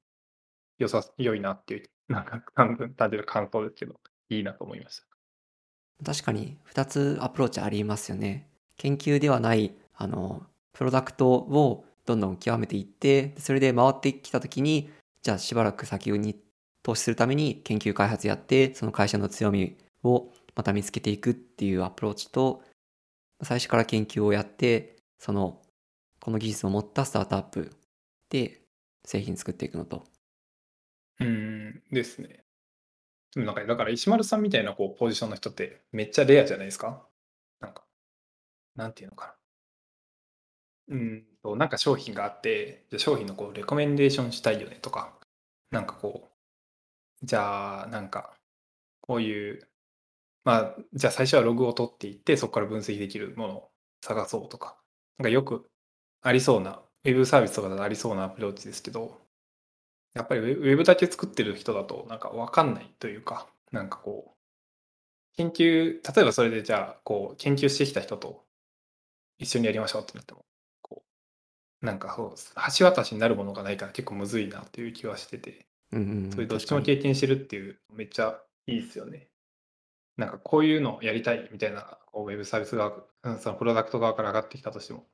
[0.79, 3.99] 良さ、良いなっていう、なんか単純な感想ですけど、
[4.37, 5.03] いいなと思いました。
[6.03, 8.49] 確かに2つアプローチありますよね。
[8.77, 10.43] 研究ではない、あの、
[10.73, 14.89] プロダクトをどんどん極めていって、それで回ってきた時に、
[15.21, 16.35] じゃあしばらく先に
[16.81, 22.63] 投資するために研究開発やって、その会社の強みをまた見つけていくっていうアプローチと、
[23.41, 25.61] 最初から研究をやって、その、
[26.19, 27.71] この技術を持ったスタートアップ
[28.29, 28.61] で
[29.05, 30.03] 製品作っていくのと。
[31.19, 32.42] うーん、ですね。
[33.35, 37.01] でもなんか、だから石丸さんみたいなこうポジションの人ってめっちゃレアじゃないですか？
[37.59, 37.83] なんか、
[38.75, 39.35] なんていうのか
[40.89, 40.95] な。
[40.95, 45.13] うんと、なんか商品があって、じゃ商品のこうレコメンデーションしたいよねとか、
[45.71, 46.29] なんかこ
[47.21, 48.33] う、じゃあなんか、
[49.01, 49.67] こういう、
[50.45, 54.77] まあ、じゃあ最初はログを取っていって、そこから分析できるものを探そうとか、
[55.17, 55.69] なんかよく
[56.21, 59.22] ありそうな、ウェブサービスとかだとありそうなアプローチですけど、
[60.13, 68.45] やっぱりウェブウェブだけ作ってる人だとなんかわかんないというか、なんかこう、研究、例えばそれでじゃあ、こう、研究してきた人と
[69.39, 70.45] 一緒にやりましょうってなっても、
[70.81, 71.03] こ
[71.81, 72.35] う、なんかそう、
[72.77, 76.31] 橋渡しになるものがないから結構むずいなという気はしてて、うんうんうん。
[76.31, 79.29] そういうどっちも経験してるっていう、めっちゃいいですよね。
[80.17, 85.07] なんかこういうのをやりたいみたいな、こうウェブサービス側、うんそのプロダクト側から上がってきたとしても、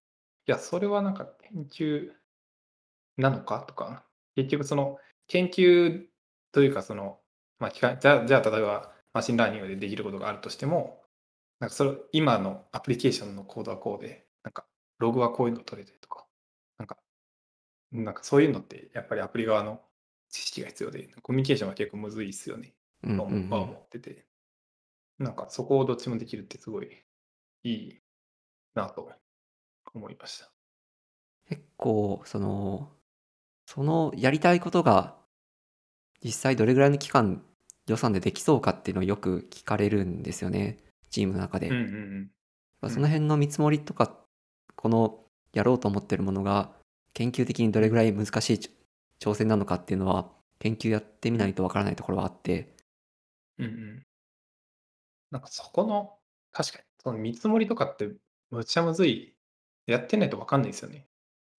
[0.47, 2.11] いや、それはなんか研究
[3.17, 4.03] なのかとか、
[4.43, 4.97] 結局その
[5.27, 6.05] 研究
[6.51, 7.19] というかその、
[7.59, 11.03] まあ、じゃあ、じゃあ例えばマシンラーニングでできることがあるとしても、
[11.59, 14.65] なんかそれ今のアプリケーションのコードはこうで、なんか
[14.97, 16.25] ログはこういうの取れてとか、
[16.77, 16.97] なんか、
[17.91, 19.81] なんかそういうのってやっぱりアプリ側の
[20.29, 22.73] 知識が必要で、コミュニケーションは結構むずいですよね。
[23.03, 24.25] とうんうんうんは思ってて、
[25.17, 26.89] なんかそこをどっちもできるってすごい
[27.63, 28.01] いい
[28.75, 29.09] なと
[29.93, 30.51] 思いました。
[31.47, 32.91] 結構その
[33.69, 35.13] そのやりたいことが
[36.23, 37.43] 実際どれぐらいの期間
[37.85, 40.79] 予算でできそうかっていうのをよく聞かれるんですよね
[41.11, 42.31] チームの中で、うんうんうん。
[42.81, 44.11] まあその辺の見積もりとか
[44.75, 45.19] この
[45.53, 46.71] やろうと思ってるものが
[47.13, 48.71] 研究的にどれぐらい難しいち
[49.21, 52.73] 挑戦なのかっていうのは研究やってみないとわからないところはあって
[53.59, 54.03] うんうん。
[55.29, 56.15] なんかそこの、
[56.51, 58.09] 確かに、その見積もりとかって
[58.49, 59.35] むっちゃむずい。
[59.85, 61.08] やってないと分かんないですよね。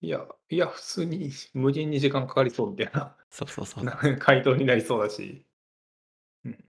[0.02, 5.46] いや、いや、普通に無限に時間かかりそうみたいな そうそうそうな回答になりそうだし。
[6.46, 6.66] うん。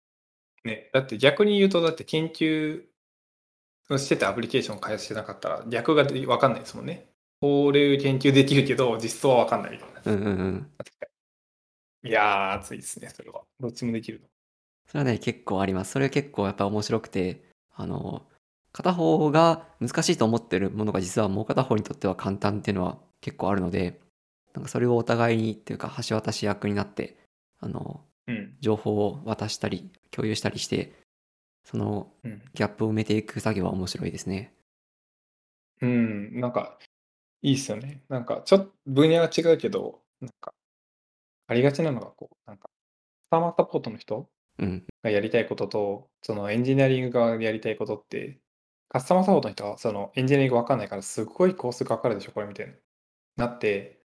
[0.65, 2.87] ね、だって逆に言うと、だって研究
[3.91, 7.11] をしててアプリケーションを開発してなかったら逆がで分かんないですもんね。
[7.41, 10.03] これ研究できるけど実装は分かんないみたいな。
[10.13, 10.73] うんうんうん
[12.03, 13.43] いやー、熱いですね、それは。
[13.59, 14.29] どっちもできるの。
[14.87, 17.43] それはね結構ありますそれ結構やっぱ面白くて
[17.75, 18.23] あの
[18.73, 24.01] 片方が難しいと思ってるものが実はもう片方にとっては簡単っていうのは結構あるので
[24.55, 27.17] なんかそれをお互いにっていうか橋渡し役になって
[27.61, 28.57] あのうん。
[28.61, 30.93] 情報を渡したり共有したりして
[31.65, 32.43] そのうん。
[32.55, 34.55] ギャップを埋めていく作業は面白いですね。
[35.83, 36.41] うん。
[36.41, 36.79] なんか、
[37.43, 38.03] いいっすよね。
[38.09, 40.55] なんか、ちょっと分野が違うけど、なんか、
[41.49, 42.71] ありがちなのが、こう、なんか、カ
[43.27, 48.41] スタマーサポートの人うんがやりたいことと、そのエンジニアリング側でやりたいことって、
[48.89, 52.73] カスタマーサポートの人はそのエンジニアリングわかんないから、すごいコースかかるでしょ、これみたいな。
[53.37, 54.03] なって、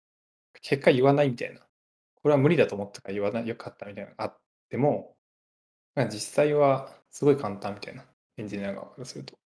[0.61, 1.61] 結果言わないみたいな。
[2.15, 4.37] これは無理だと思ったから言わないよかったみたいなのがあっ
[4.69, 5.15] ても、
[5.95, 8.05] なんか実際はすごい簡単みたいな。
[8.37, 9.37] エンジニア側からすると。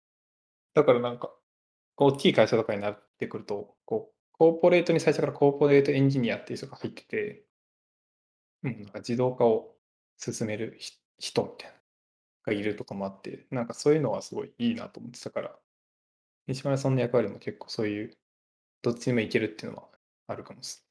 [0.74, 1.34] だからなんか、
[1.96, 7.46] こう大きい会社とかになってくると、こう、コーポレートに最初からコーポレートエンジニアっていう人が入ってて、
[8.64, 9.76] うん、なんか自動化を
[10.18, 10.78] 進める
[11.20, 11.78] 人みたいな、
[12.46, 15.58] がいるとかもあって、なんかそういうのはすごいいいなと思ってたから、
[16.48, 18.18] 西村さんの役割も結構そういう、
[18.82, 19.84] どっちにもいけるっていうのは
[20.28, 20.82] あるかもし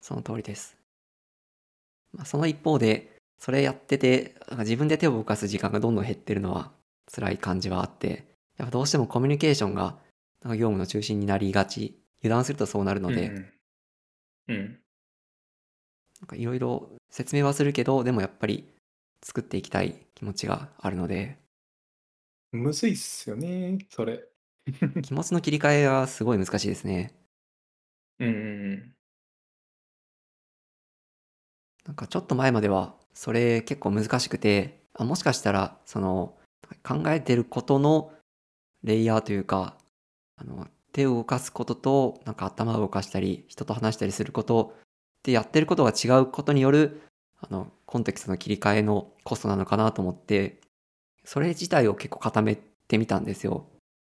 [0.00, 0.76] その通りです。
[2.12, 6.72] まあ、その一方でそれやってて自分で手を動かす時間がどんどん減ってるのは
[7.12, 8.24] 辛い感じはあって
[8.56, 9.98] やっぱどうしてもコミュニケーションが
[10.44, 13.52] 業務の中心になりがち油断するとそうなるので。
[14.48, 14.78] うん。
[16.20, 18.66] なんかいろいろ説明はするけどでもやっぱり
[19.22, 21.38] 作っていきたい気持ちがあるので
[22.50, 24.24] むずいっすよね、それ。
[25.02, 27.14] 気持ちの切り替えがすごい難しいですね。
[28.18, 28.94] うんうん
[31.86, 36.36] なんかちょっと前まではそれ結構難しくてあもしかしたらその
[36.82, 38.12] 考えてることの
[38.82, 39.78] レイヤーというか
[40.36, 44.76] あの手を動かすこととなんか頭を動かしたり人と話したりすること
[45.22, 47.00] でやってることが違うことによる
[47.40, 50.60] あのコンテクストの切り替えのコストなのかなと思って
[51.24, 53.66] それ自体を結構固めてみたんですよ。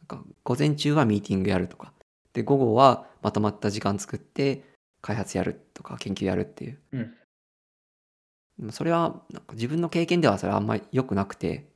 [0.10, 1.93] か午前中はミーティングやるとか
[2.34, 4.63] で午後はまとまった時間作って
[5.02, 8.72] 開発やるとか研究やるっていううん。
[8.72, 11.69] それはなんか自分の経験ではそれはあんまり良くなくて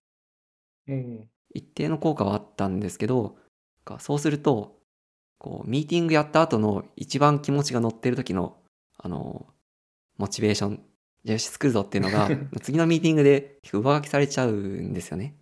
[0.88, 1.30] うん。
[1.54, 3.38] 一定の効果はあったんですけど
[4.00, 4.80] そうすると
[5.38, 8.58] こうミーティングやった後の一番気持ちが乗ってる時の
[8.98, 9.46] あの
[10.18, 10.84] モチベーション
[11.24, 12.30] よし作るぞっていうのが
[12.62, 15.36] 次のミーティングで上書きされちゃうんですよね。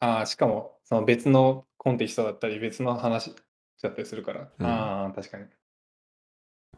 [0.00, 3.34] ああ、しかも、その別のコンテキストだったり、別の話
[3.82, 4.50] だったりするから。
[4.58, 5.46] うんああ、確かに。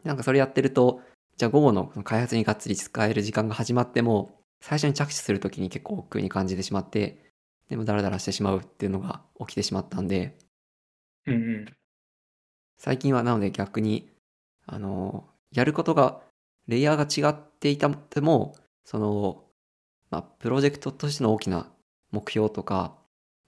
[0.03, 1.01] なんかそれやってると
[1.37, 7.31] じゃあ午後の開発にがっつり使える時間が始まっても最初に着手する時に結構億劫に感じてしまって
[7.69, 10.37] でもダラダラしてしまうっていうのが起きてしまったんで
[11.25, 11.65] うんうん。
[12.77, 14.09] 最近はなので逆に
[14.65, 16.21] あのやることが
[16.67, 19.43] レイヤーが違っていたてもその、
[20.09, 21.71] まあ、プロジェクトとしての大きな
[22.11, 22.95] 目標とか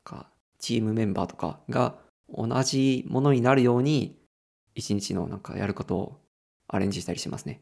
[0.04, 1.96] かチームメンバーとかが
[2.30, 4.18] 同じものになるように
[4.74, 6.22] 一日のなんかやることを
[6.68, 7.62] アレンジしたりしますね。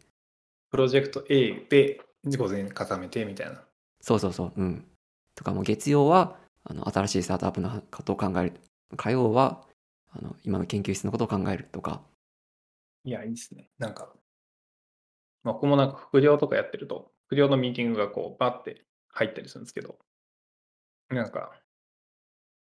[0.71, 2.01] プロジェクト A で
[2.37, 3.63] 午前固めてみたいな。
[4.01, 4.53] そうそうそう。
[4.55, 4.85] うん。
[5.35, 8.53] とかもう月曜はあの新しいスタートアップのことを考える。
[8.95, 9.65] 火曜は
[10.11, 12.01] あの今の研究室のことを考えるとか。
[13.05, 13.69] いや、いいっすね。
[13.77, 14.13] なんか、
[15.43, 19.99] まあ僕もなんか副業とかやってると、副業のミーティングがこう、バッて入ったりするんですけど、
[21.09, 21.51] なんか、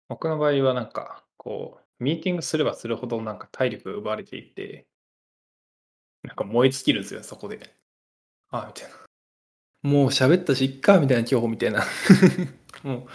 [0.09, 4.87] 僕の場合はなんか、こう、ミーティングすればするほどなんか体力が奪われていって、
[6.23, 7.75] なんか燃え尽きるんですよ、そこで。
[8.51, 8.97] ああ、みたいな。
[9.83, 11.85] もう喋ったし、いっか、みたいな、今日みたいな。
[12.83, 13.09] もう、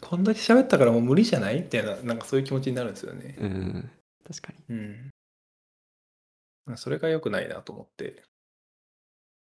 [0.00, 1.62] こんだけ喋ったからもう無理じゃない？
[1.62, 3.36] みたいな、なんかそういう気持ちになるんですよね。
[3.38, 3.90] うん
[4.26, 5.10] 確かにうん。
[6.66, 8.24] まあそれが良くないなと思って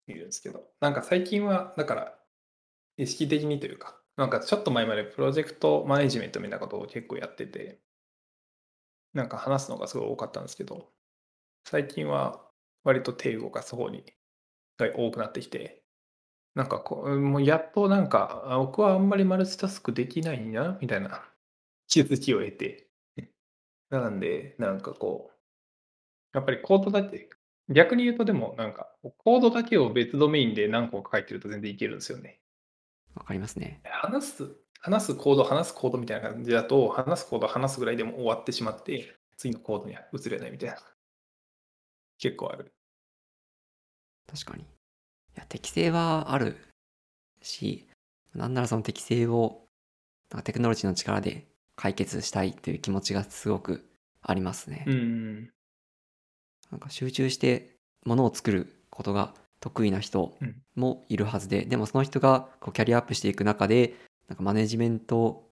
[0.06, 2.18] いるんですけど、なんか最近は、だから、
[2.96, 7.80] 意識的にというか、なんかちょっと前までプロジェクトマネジメントみたいなことを結構やってて、
[9.12, 10.90] なんか話すのがすごい多かったんですけど、
[11.66, 12.42] 最近は
[12.84, 14.04] 割と手動かす方に
[14.78, 15.84] が多くなってきて、
[16.54, 21.24] なんかこう、もうやっとなんか、僕はあんまりマルチタスクできないな、みたいな
[21.88, 22.88] 気づきを得て、
[23.90, 25.30] なんで、なんかこ
[26.34, 27.30] う、やっぱりコードだけ、
[27.70, 32.40] 逆に言うとでもなんか、コードだけを別ドメインで何個か書いてると全然いけるんですよね。
[33.14, 40.76] わかりますね話す、話すコード、話すコードみたいな感じだと、話すコード、話すぐらいでも終わってしまって、次のコードに移れないみたいな。
[42.18, 42.72] 結構ある。
[44.26, 44.66] 確かにい
[45.36, 46.56] や適性はある
[47.42, 47.86] し
[48.34, 49.66] なんならその適性を
[50.30, 51.46] なんかテクノロジーの力で
[51.76, 53.84] 解決したいという気持ちがすごく
[54.22, 55.50] ありますね、うん。
[56.70, 59.34] なんか集中してものを作ることが
[59.64, 63.94] 得意な人うんもいるはずで、でもその人がこうキャリアアップしていく中で
[64.28, 65.48] なんかマネジメント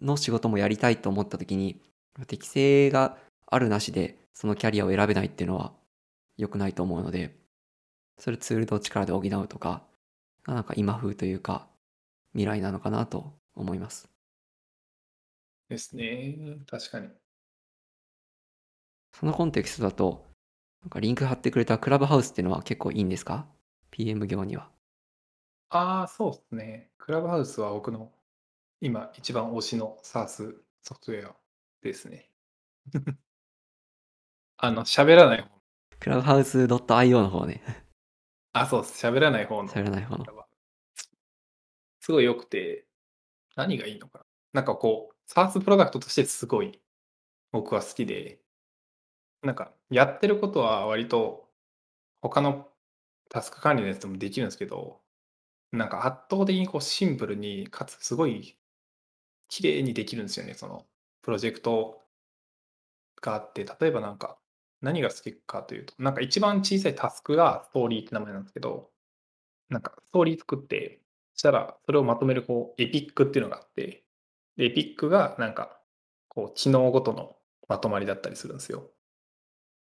[0.00, 1.82] の仕事もやりたいと思った時に
[2.26, 5.72] 適性があるなしでそのキャリアを選べないっていうのは
[6.38, 7.36] 良くないと思うので
[8.18, 9.82] それツールの力で補うとか
[10.44, 11.66] がなんか今風というか
[12.32, 14.08] 未来なのかなと思います。
[15.68, 16.36] ですね。
[16.66, 17.08] 確かに。
[19.18, 20.29] そのコンテクストだと、
[20.82, 23.46] なんかリンク貼ってくれたクラブハウスっていうのは結構いいんですか
[23.90, 24.70] ?PM 業には。
[25.68, 26.90] ああ、そうですね。
[26.98, 28.10] クラブハウスは僕の
[28.80, 31.36] 今一番推しの SaaS ソフトウェア
[31.82, 32.30] ですね。
[34.56, 35.48] あの、喋らない方。
[36.00, 37.62] クラブハウス .io の方ね。
[38.52, 39.06] あ、そうです。
[39.06, 39.68] 喋らない方の。
[39.68, 40.26] 喋らない方の。
[42.00, 42.86] すごい良くて、
[43.54, 44.24] 何がいいのかな。
[44.54, 46.80] なんかこう、SaaS プロダクトとしてすごい
[47.52, 48.40] 僕は好きで、
[49.42, 51.48] なんかやってることは割と
[52.22, 52.68] 他の
[53.30, 55.00] タスク管理のやつでもできるんですけど、
[55.72, 58.58] なんか圧倒的にこうシンプルに、かつすごい
[59.48, 60.86] 綺麗にできるんですよね、その
[61.22, 62.02] プロジェクト
[63.22, 64.38] があって、例えばなんか
[64.80, 68.90] 何が好きかというと、なんか一番小さいタスクがストーリーって名前なんですけど、
[69.70, 71.00] なんかストーリー作って、
[71.34, 74.04] したらそれをまとめるこうエピックっていうのがあって、
[74.56, 75.80] でエピックがなんか
[76.28, 77.36] こう機能ごとの
[77.68, 78.90] まとまりだったりするんですよ。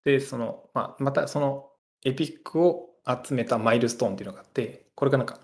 [0.06, 1.68] で、その、まあ、またその
[2.04, 5.40] エピックを集めたマイルストーンっていうのがあって、これがなんか、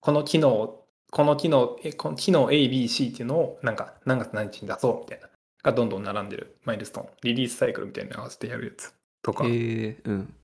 [0.00, 5.28] この機能を、この機能、えこの機能 A、B、C っていうのをなんか何月何日に出そうみたいな、
[5.62, 8.92] がどんどん並んでるマイルストーン、リリースサイクルみたいに合わせてやるやつ
[9.22, 10.34] とか、へえうん。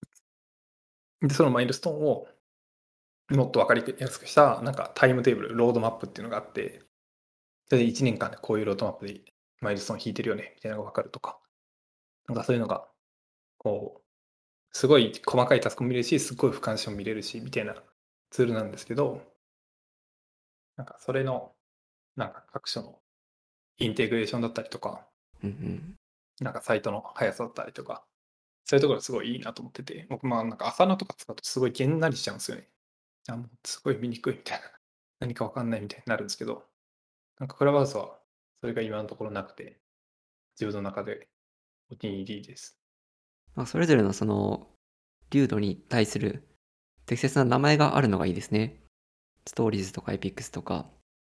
[1.22, 2.28] で、そのマイルストーンを
[3.30, 6.82] もっと分かりやすくした、なんかタイムテーブル、ロードマップっていうのがあって、
[7.68, 9.22] それで1年間でこういうロードマップで
[9.60, 11.40] マイルストーン引いてるよね、みたいなのが分かるとか、
[12.28, 12.86] なんかそういうのが、
[13.66, 17.74] こう、すごい細かいタスクも見れるし、すごい俯瞰しても見れるし、みたいな
[18.30, 19.20] ツールなんですけど、
[20.76, 21.50] なんかそれの、
[22.14, 23.00] なんか各所の
[23.78, 25.08] インテグレーションだったりとか、
[25.42, 25.94] うんうん。
[26.40, 28.04] なんかサイトの速さだったりとか、
[28.66, 32.68] そういうところがすごいいいなと思ってて、僕まあなんか朝のとか使うとすごいげんなりしちゃうんですよね。
[33.28, 34.70] あ、もうすごい見にくいみたいな。
[35.18, 36.64] 何かわかんないみたいになるんですけど、
[37.40, 38.20] なんかクラブハウスは
[38.60, 39.80] それが今のところなくて、
[40.54, 41.28] 自分の中で
[41.90, 42.78] お気に入りです。
[43.56, 44.68] まあ、それぞれのその、
[45.30, 46.46] リュードに対する
[47.06, 48.82] 適切な名前があるのがいいですね。
[49.46, 50.86] stories とか epics とか、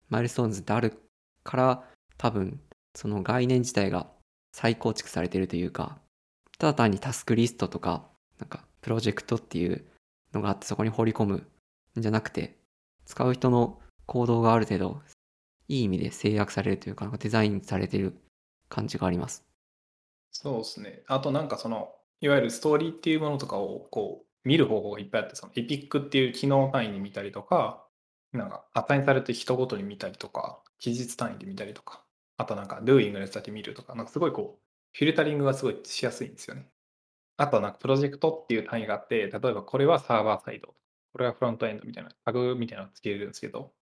[0.10, 1.01] milestones ってある
[1.43, 1.84] から、
[2.18, 2.59] 多分、
[2.95, 4.07] その概念自体が
[4.51, 5.99] 再構築されているというか、
[6.57, 8.09] ただ単にタスクリストとか、
[8.39, 9.86] なんか、プロジェクトっていう
[10.34, 12.57] のがあってそこに放り込むんじゃなくて、
[13.05, 15.01] 使う人の行動がある程度、
[15.68, 18.18] いい意味で制約されるというか、なんかデザインされている
[18.70, 19.43] 感じがあります。
[20.32, 21.03] そうですね。
[21.07, 27.88] あとなんかその、いわゆるストーリーっていうものとかをこう見る方法がいっぱいあって、そのエピックっていう機能単位で見たりとか、
[28.34, 32.05] なんかアサインされて人ごとに見たりとか、期日単位で見たりとか、
[32.38, 34.63] あとなんか doing のやつだけ見るとか、なんかすごいこう、
[34.97, 36.70] フィルタリングがすごいしやすいんですよね。
[37.38, 40.76] あとはなんかプロジェクトっていう単位があって、例えばこれはサーバーサイド、
[41.13, 43.74] これはフロントエンドみたいな、タグみたいなのつけれるんですけど、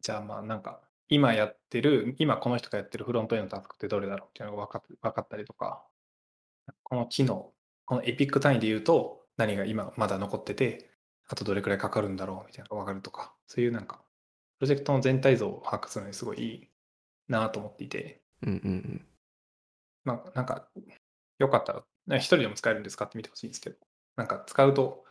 [0.00, 5.86] じゃあまあなんか、今やってる、今この人がやってるフロントエンドタスクってどれだろうっていうのが分かっ分かったりとか、
[6.82, 7.52] この機能、
[7.84, 10.90] このエピック単位で言うと、何が今まだ残ってて、
[11.28, 14.02] あとどれくらいかかるんだろうみたいなのが分かるとか、そういうなんか、
[14.58, 16.68] プロジェクトの全体像を把握するのにすごいいい
[17.28, 19.06] なと思っていて、うんうんうん。
[20.04, 20.68] まあなんか、
[21.38, 23.76] よかったら、ね一人でも使えるんで使ってみてほしいんですけど、
[24.16, 25.04] なんか使うと、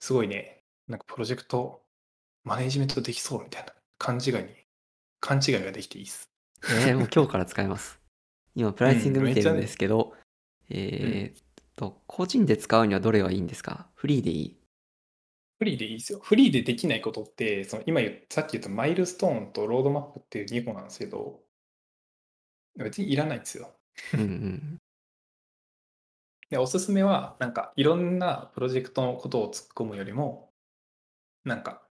[0.00, 1.82] すごいね、なんかプロジェクト
[2.44, 4.48] マネージメントできそうみたいな勘違いに、
[5.20, 6.30] 勘違いができていいです。
[6.64, 8.00] えー、もう今日から使えます。
[8.54, 10.14] 今、プライシング見てるんですけど、
[10.70, 11.44] えーっ
[11.76, 13.90] と、個人で使うにはどれがいいんですか？
[13.94, 14.58] フリーでいい？
[15.58, 16.20] フリーでいいですよ。
[16.20, 21.40] フリーでできないことって、その今言っさっき言ったマイルストーンとロードマップっていう2個なんですけど、
[22.76, 23.74] 別にいらないんですよ。
[24.14, 24.78] うんうん。
[26.50, 30.52] で、おすすめは、なんかいろんなプロジェクトのことを突っ込むよりも、
[31.44, 31.88] なんか、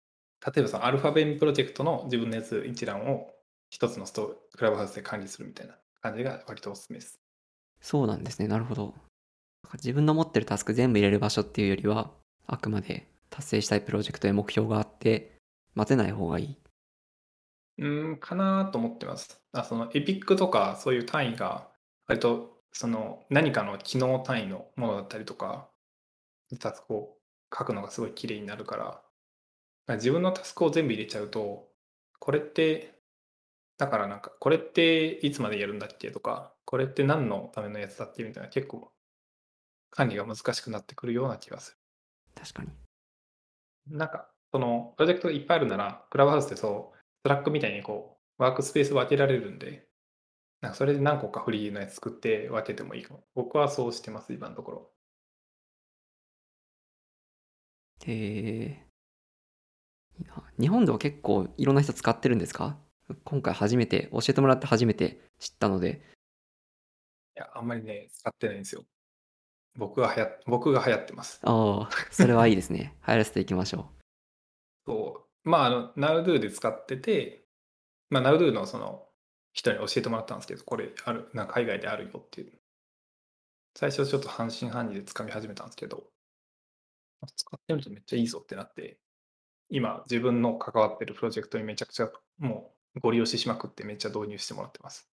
[0.46, 3.32] 例えばそのアルファベンプロジェクトの自分のやつ一覧を
[3.70, 7.21] 一つのストクラブハウスで管理するみたいな感じが割とおすすめです。
[7.82, 8.48] そうなんですね。
[8.48, 8.94] なるほど。
[9.74, 12.12] 自分の持ってるタスク全部入れる場所っていうよりは、
[12.46, 15.38] あくまで達成したいプロジェクトや目標があって、
[15.74, 16.58] 待てない方がいい。
[17.78, 19.42] うーん、かなと思ってます。
[19.54, 21.68] あそのエピックとかそういう単位が
[22.08, 25.70] 割とその何かの機能単位のものだったりとか、
[26.60, 27.18] タスクを
[27.58, 29.04] 書くのがすごい綺麗になるから、か
[29.88, 31.70] ら自分のタスクを全部入れちゃうと、
[32.20, 33.01] これって、
[33.82, 38.92] だからなんか、これっていつまでやるんだっけとか、これって何のためのやつだっけみたいな結構
[39.90, 41.78] 管理が難しくなってくるような気がする。
[42.36, 42.70] 確かに。
[43.88, 49.88] なんか、その、プロジェクトがいっぱいあるなら、クラブハウスでそう、スラックみたいにこう、ワークスペース分けられるんで、
[50.62, 53.24] なんかそれで何個かフリーのやつ作って分けてもいいかも。
[53.34, 54.92] 僕はそうしてます、今のところ。
[58.06, 58.88] へえ。
[60.60, 62.78] 日本では結構いろんな人使ってるんですか？
[63.24, 66.02] 今回初めて、教えてもらって初めて知ったので、
[67.36, 68.84] いや、あんまりね、使ってないんですよ。
[69.78, 71.40] 僕がはや僕が流行ってます。
[71.44, 72.98] ああ、それはいいですね。
[73.08, 73.90] 流行らせていきましょ
[74.86, 75.50] そう。
[75.50, 77.46] まあ、あの、Nowdo で使ってて、
[78.10, 79.08] まあ、Nowdo のその
[79.54, 82.62] 人に教えてもらったんですけど、これある、なんか海外であるよっていう。
[83.76, 86.12] 最初ちょっと半信半疑で使い始めたんですけど、
[87.36, 89.00] 使ってみるとめっちゃいいぞってなって、
[89.70, 95.08] 今自分の関わってるプロジェクトにめちゃくちゃもうご利用ししまくってめっちゃ導入してもらってます。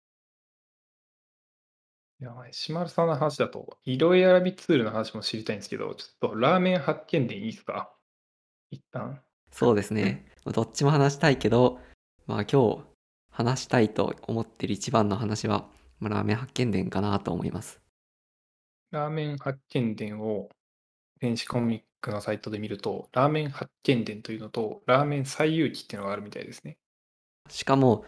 [2.20, 7.94] いや、石丸さんの話だと、色選びツールの話も知りたいんですけど、ちょっとラーメン発見伝いいですか？
[8.72, 9.12] 一旦。
[9.12, 9.24] う。
[9.52, 10.26] そうですね。
[10.46, 11.80] どっちも話したいけど、
[12.26, 12.86] まあ今日
[13.30, 15.70] 話したいと思ってる一番の話は、
[16.00, 17.80] まあ、ラーメン発見伝かなと思います。
[18.90, 20.50] ラーメン発見伝を
[21.20, 26.80] 電子コミックのサイトで見ると、ラーメン発見伝というのと、ラーメン最有機っていうのがあるみたいですね。
[27.50, 28.06] しかも、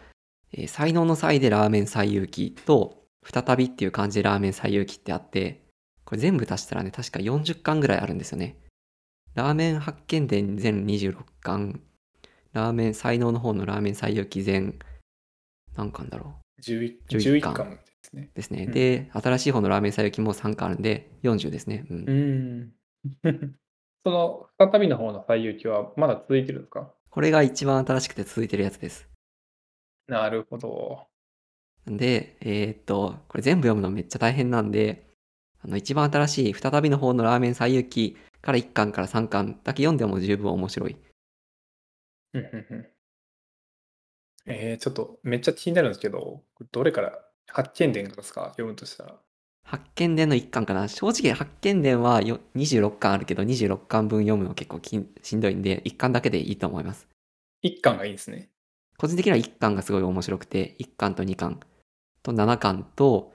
[0.52, 5.62] えー才能の際でラーメン最有機と、再びっていう漢字でラーメン最有機ってあって、
[6.04, 8.56] これ全部足したらね、確か40巻ぐらいあるんですよね。
[9.34, 11.80] ラーメン発見伝全26巻、
[12.52, 14.78] ラーメン才能の方のラーメン最有機全、
[15.76, 18.30] 何巻だろ11 11 11巻巻ですね。
[18.32, 18.64] うですね。
[18.64, 21.84] うんで、新しい方のラーメン最有機も3巻あるんで、40ですね。
[21.90, 22.04] うん。
[22.08, 22.72] うん。
[24.02, 26.90] その再びの方の最有機はまだ続いてるんですか？
[27.10, 29.08] これが一番新しくて続いてるやつです。
[30.10, 31.08] なるほど。
[31.86, 35.06] で、えーっと、これ全部読むのめっちゃ大変なんで、
[35.62, 40.96] あの、一番新しい再びの方のラーメン最有機から1巻から3巻だけ読んでも十分面白い。
[42.34, 42.90] うんうんうん
[44.46, 46.42] えー、ちょっとめっちゃ気になるんですけど、
[46.72, 48.46] どれから発見伝からですか？
[48.50, 49.20] 読むとしたら。
[49.64, 50.86] 発見伝の1巻かな。
[50.88, 57.08] 正直発見伝はよ26巻あるけど、26巻分読むの結構きんしんどいんで、1巻だけでいいと思います。
[57.62, 58.50] 1巻がいいんですね。
[59.00, 61.60] 個人的には1巻がすごい面白くて、1巻と2巻
[62.22, 63.32] と7巻と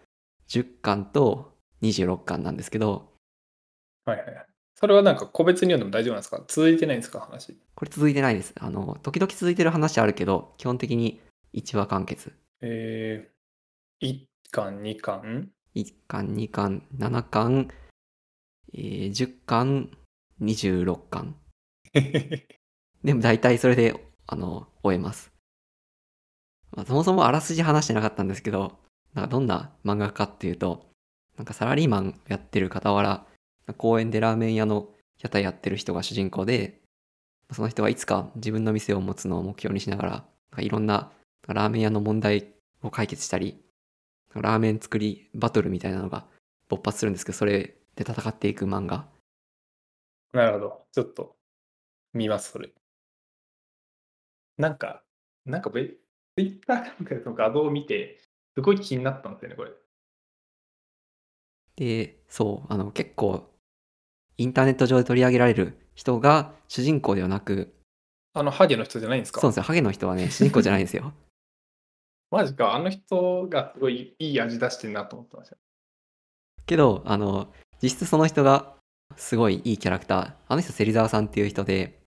[0.47, 3.11] 10巻と26巻なんですけど、
[4.05, 4.45] はいはいはい。
[4.76, 6.43] それはなんか個別に読んでも大丈夫なんですか？
[6.47, 7.20] 続いてないんですか？
[7.20, 7.57] 話。
[7.74, 8.53] これ続いてないです。
[8.59, 11.20] あの、時々続いてる話あるけど、基本的に
[11.55, 12.32] 1話完結。
[12.61, 17.70] えー、1巻、2巻？1巻、2巻、7巻、
[18.74, 19.89] えー10巻、
[20.41, 21.36] 26巻。
[23.03, 23.95] でも大体それで、
[24.28, 25.32] あの、終えます。
[26.76, 28.78] まあ、そもそもあらすじ話してなかったんですけど、
[29.13, 30.86] なんかどんな漫画かっていうと、
[31.38, 33.26] なんかサラリーマンやってる傍ら、
[33.78, 36.82] 公園でラーメン屋の屋台やってる人が主人公で、
[37.51, 40.21] その人はいつか自分の店を持つのを目標にしながら、なん
[40.51, 41.11] かいろんな
[41.47, 43.61] ラーメン屋の問題を解決したり、
[44.34, 46.26] ラーメン作りバトルみたいなのが
[46.67, 49.07] 勃発するんですけど、それで戦っていく漫画。
[50.34, 50.86] なるほど。
[50.91, 51.36] ちょっと
[52.13, 52.73] 見ます、それ。
[54.57, 55.03] なんか、
[55.45, 55.69] なんか、
[56.38, 58.19] ツイッターなんかの画像を見て、
[58.55, 59.71] すごい気になったんですよね、これ。
[61.77, 63.49] で、そう、あの結構、
[64.38, 67.73] インターネット上で取り上げられる人が主人公ではなく、
[68.33, 69.39] あの、ハゲの人じゃないんですか？
[69.39, 71.13] そうですよ、ハゲの人はね、 主人公じゃないんですよ。
[72.31, 75.57] マジか、あの人がすごいいい味出してるなと思ってました。
[76.65, 78.75] けど、あの、実質その人が
[79.15, 80.33] すごいいいキャラクター。
[80.47, 82.01] あの人、芹沢さんっていう人で、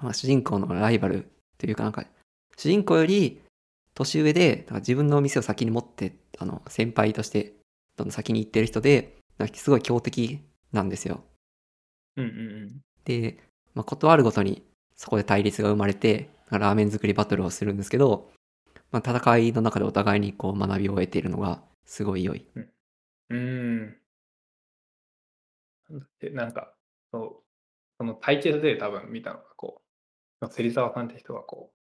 [0.00, 2.04] まあ、主人公のライバルというかなんか、
[2.56, 3.41] 主人公より
[3.94, 7.54] 年上で、だから自分の店を先に持って、あの、先輩として、
[7.96, 10.40] どんどん先に行ってる人で、なんかすごい強敵
[10.72, 11.24] なんですよ。
[12.16, 12.80] うんうんうん。
[13.04, 13.38] で、
[13.74, 14.62] まあ、ことあるごとに
[14.96, 18.30] そこで対立が生まれて、ラーメン作りバトルをするんですけど、
[18.90, 22.46] まあ、戦いの中でお互いにこう学びを得ているのがすごい良い。
[22.54, 23.96] うーん。
[26.20, 26.74] でなんか、
[27.10, 27.42] そう、
[27.98, 29.82] その対決で多分見たのが、こ
[30.40, 31.76] う、芹沢さんって人がこう、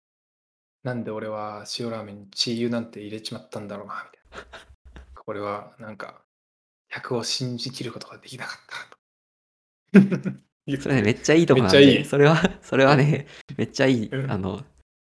[0.82, 5.12] なんで俺は塩ラーメンにチー油なんて入れちまったんだろうな、みたいな。
[5.14, 6.22] これはなんか、
[6.88, 8.58] 客を信じきることができなかっ
[9.92, 10.80] たと。
[10.82, 13.26] それね、めっちゃいいとこなんで、いいそれは、 それはね、
[13.56, 14.08] めっちゃいい。
[14.08, 14.64] うんあの、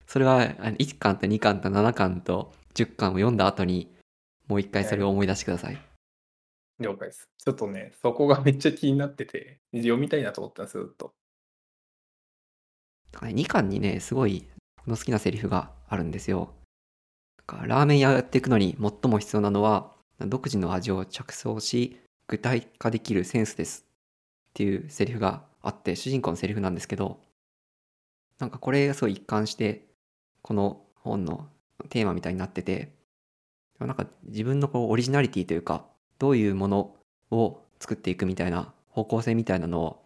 [0.06, 3.94] それはあの1巻と2巻と7巻と10巻を読んだ後に、
[4.48, 5.78] もう一回それを思い出してください。
[6.80, 7.28] 了解です。
[7.38, 11.14] ちょっとね、そこがめっちゃ気になってて、読みたいなと思ったんですよ、ずっと。
[13.12, 14.48] 2巻にね、すごい、こ
[14.90, 16.52] の好きなセリフがあるんですよ。
[17.46, 23.86] ラーメン屋やっていくのに最も必要なのは、独自の味を着想し、具体化できるセンスです。
[24.50, 27.20] っていうセリフがあって、主人公のセリフなんですけど、
[28.38, 29.86] なんかこれがすごい一貫して、
[30.42, 31.48] この本の
[31.88, 32.92] テーマみたいになってて、
[33.78, 35.86] なんか自分のこうオリジナリティというか、
[36.18, 36.94] どういうもの
[37.30, 40.04] を作っていくみたいな方向性みたいなのを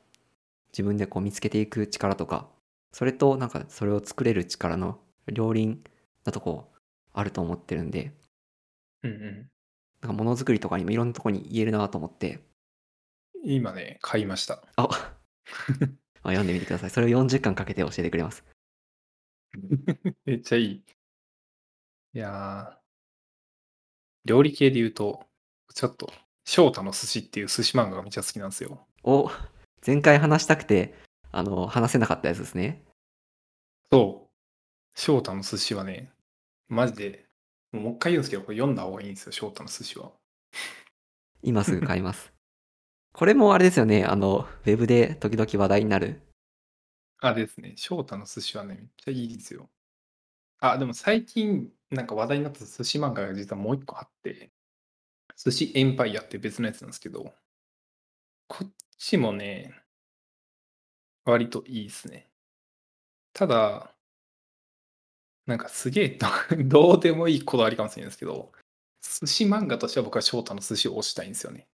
[0.72, 2.48] 自分でこう見つけていく力とか、
[2.94, 5.82] それとなんかそれを作れる力の両輪
[6.24, 6.70] なとこ
[7.12, 8.12] あると思ってるんで、
[9.02, 9.50] うんうん。
[10.00, 12.38] なんかものづくりとかにもいろんなとこに言えるなと思って、
[13.44, 14.62] 今ね、買いました。
[14.76, 14.88] あま
[16.22, 16.90] あ読んでみてください。
[16.90, 18.44] それを40巻かけて教えてくれます。
[20.24, 20.84] めっちゃいい。
[22.14, 22.78] いやー、
[24.24, 25.26] 料理系で言うと、
[25.74, 26.12] ちょっと、
[26.44, 28.86] 翔太の寿司っていう寿司漫画がめっちゃ好きなんですよ。
[29.02, 29.28] お、
[29.84, 30.94] 前回話したくて、
[31.32, 32.83] あの、話せなかったやつですね。
[33.94, 35.00] そう。
[35.00, 36.10] 翔太の寿司はね、
[36.66, 37.26] マジで、
[37.70, 40.10] もう一回言うんですけど、これ読んだ方がいいんですよ、翔太の寿司は。
[41.42, 42.32] 今すぐ買います。
[43.12, 46.22] これもあれですよね、あの、ウェブで時々話題になる。
[47.20, 49.70] あですね、翔太の寿司はね、めっちゃいいですよ。
[50.58, 54.50] あ、でも最近、なんか話題になった寿司漫画が実はもう一個あって、
[55.36, 57.32] 寿司エンパイアって別のやつなんですけど、
[58.48, 59.72] こっちもね、
[61.24, 62.33] 割といいですね。
[63.34, 63.94] ただ、
[65.46, 66.26] なんかすげえど
[66.64, 68.52] どうでもいいこだわりかもしれないですけど、
[69.02, 71.66] 寿司漫画としては僕は翔太の寿司を推したいんですよね。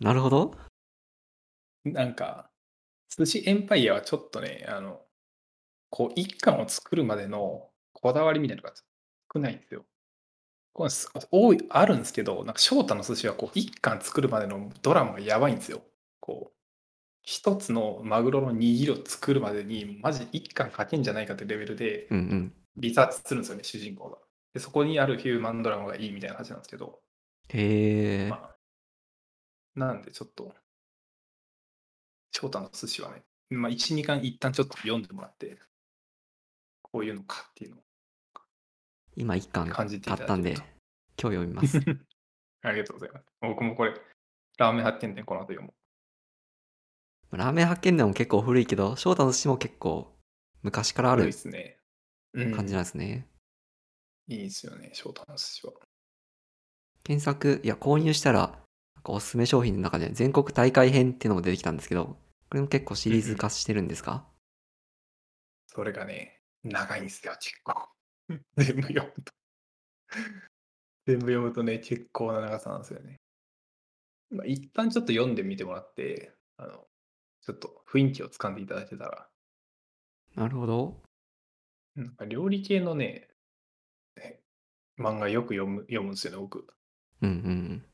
[0.00, 0.54] なるほど。
[1.84, 2.50] なんか、
[3.16, 5.00] 寿司エンパイアはちょっとね、あの、
[5.90, 8.74] こう、一巻を作るまでのこだわりみたいなのが
[9.32, 9.86] 少ないんですよ。
[10.74, 15.82] これす多い、あるんですけど、なんか翔太の寿司はこう、一巻作るまでのドラマがやばいんですよ。
[16.20, 16.55] こう、
[17.26, 22.52] 一つのマグロの握りを作るまでに、マジ一巻書けんじゃないかってレベルでうんうん。
[22.76, 24.18] リサーチするんですよね、主人公が。
[24.54, 27.00] で、そこにあるヒューマンドラマがいいみたいな話なんですけど、
[27.48, 28.28] へえ。
[28.28, 28.56] まあ、
[29.74, 30.54] なんでちょっと、
[32.30, 35.58] 翔太の寿司はね、まあ、1、2巻一旦ちょっと読んでもらって、
[36.82, 37.80] こういうのかっていうのを
[39.16, 40.66] 今1巻感じてったんで、今日
[41.22, 41.84] 読みます。
[41.84, 41.90] と。
[42.62, 43.26] ありがとうございます。
[43.40, 43.94] 僕もこれ、
[44.58, 45.74] ラーメン発見店この後読も
[47.32, 50.16] ラーメン発見でも結構古いけど、翔太の寿司も結構
[50.62, 51.12] 昔からう。
[51.12, 51.78] あるですね。
[52.34, 52.52] うん。
[52.52, 53.26] 感じなんですね。
[54.28, 55.72] いいですよね、翔太の寿司は。
[57.04, 58.58] 検索、いや、購入したら、
[59.04, 62.16] おすすめ商品の中で全国大会編っていうのも出てきたんですけど、
[62.48, 64.26] これも結構シリーズ化してるんですか、
[65.68, 67.88] それがね、長いんですよ、結構。
[68.56, 69.32] 全部読むと。
[71.06, 73.20] 全部読むとね、結構な長さなんですよね。
[74.30, 76.88] まあ、一旦ちょっと読んでみてもらって、あの、
[77.46, 79.28] ちょっと雰囲気をつかんでいただけたら、
[80.34, 81.00] なるほど。
[81.94, 83.28] なんか料理系のね、
[84.16, 84.40] ね
[84.98, 86.66] 漫画よく読む読むんですよね、僕。
[87.22, 87.86] うんうん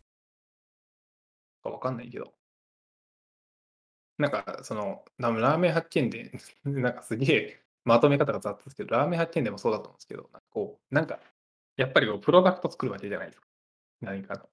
[1.65, 2.35] わかんないけど。
[4.19, 6.33] なんか、その、なラーメン発見で、
[6.65, 11.21] なんかすげえまとめ方が雑ですけど、ラーメン発見でもそうだと思うんですけど、なんかこう、なんか、
[11.77, 13.47] やっぱりこうプロダクト作るわけじゃないですか。
[14.01, 14.49] 何かの。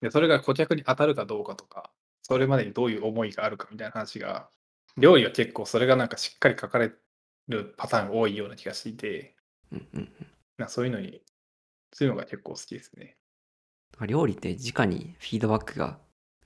[0.00, 1.92] で、それが顧客に当たるかどうかとか、
[2.24, 4.50] それまでにどういう思いがあるかみたいな話が、
[4.98, 6.92] 料理は結構それがなんかしっかり書かれ
[7.48, 9.36] るパターンが多いような気がしていて、
[9.72, 9.88] うん。
[9.94, 10.26] うんうん
[10.58, 11.22] なそういうのに、
[11.92, 13.18] そういうのが結構好きですね。
[14.00, 14.06] うん。
[14.06, 15.98] 料理って直にフィードバックが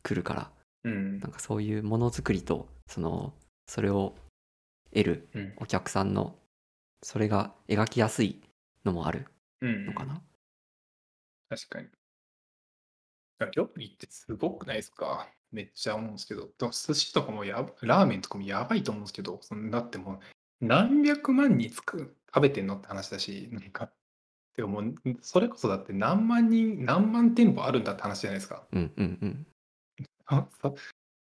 [0.03, 0.53] 来るから、
[0.85, 1.33] うんなん。
[1.33, 3.35] かそういうものづくりと、その、
[3.67, 4.17] それを
[4.93, 5.55] 得るうん。
[5.59, 6.37] お客さんの、
[7.03, 8.43] それが描きやすい
[8.85, 9.27] のもある
[9.61, 10.23] うんのかな？
[11.51, 11.89] 確かに。
[13.55, 15.29] 料理ってすごくないですか？
[15.53, 16.49] めっちゃ思うんですけど。
[16.59, 20.21] でも寿司とかもやばラーメンとかもやばいと思うんですけど、そんだっても
[20.63, 23.91] う何百万人つく食べてんのって話だし、なんか、
[24.57, 28.65] てかもうそれこそだって何万人、何万店舗あるんだって話じゃないですか。
[28.73, 29.47] うんうんうん。
[30.27, 30.77] あそ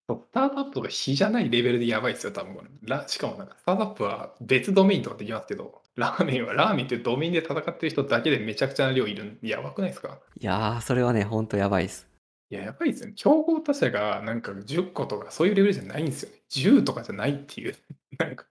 [0.09, 2.71] そうスタートアップとか比じゃないレベルでやばいですよ、多分これ。
[2.83, 10.21] ラしかもなんかスタートアップは別ドメインとかできますけど、ラーメンはラーメンっていうドメインで戦ってる人だけでめちゃくちゃな量いるんやばくないですか？
[10.39, 12.07] いやー、それはね、ほんとやばいです。
[12.51, 13.15] いや、やばいですよね。
[13.17, 16.37] 競合他社がなんか10個とかそういうレベルじゃないんですよね。
[16.51, 17.77] 10とかじゃないっていう。
[18.19, 18.47] なんか、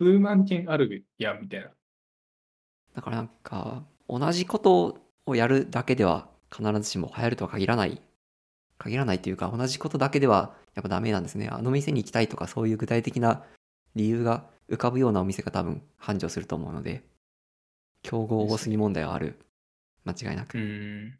[0.00, 1.70] 数万件あるやんみたいな。
[2.94, 8.00] だからなんか、同じことをやるだけでは必ずしも流行るとは限らない。
[8.78, 11.48] 限らないというか、同じことだけではやっぱダメなんですね。
[11.48, 13.44] あの店に行きたいとか、そういう具体的な
[13.96, 17.02] 理由が浮かぶようなお店が多分繁盛すると思うので、
[18.02, 19.38] 競合多すぎ問題はある。
[20.04, 20.58] 間違いなく。
[20.58, 21.18] ん。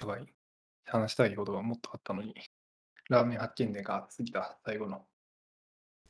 [0.00, 0.26] やばい。
[0.86, 2.34] 話したいことがもっとあったのに。
[3.08, 5.04] ラーメン発見でが過ぎた、最後の。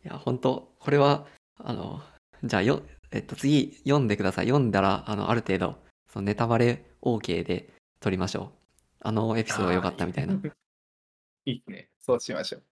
[0.05, 1.27] いや、本当これは、
[1.57, 2.01] あの、
[2.45, 4.47] じゃあよ、えっと、次読んでください。
[4.47, 5.77] 読んだら、あの、ある程度、
[6.09, 8.61] そのネタバレ OK で撮りましょう。
[9.03, 10.35] あのエピソードが良かったみたいな。
[11.47, 11.91] いいね。
[11.99, 12.65] そうしましょう。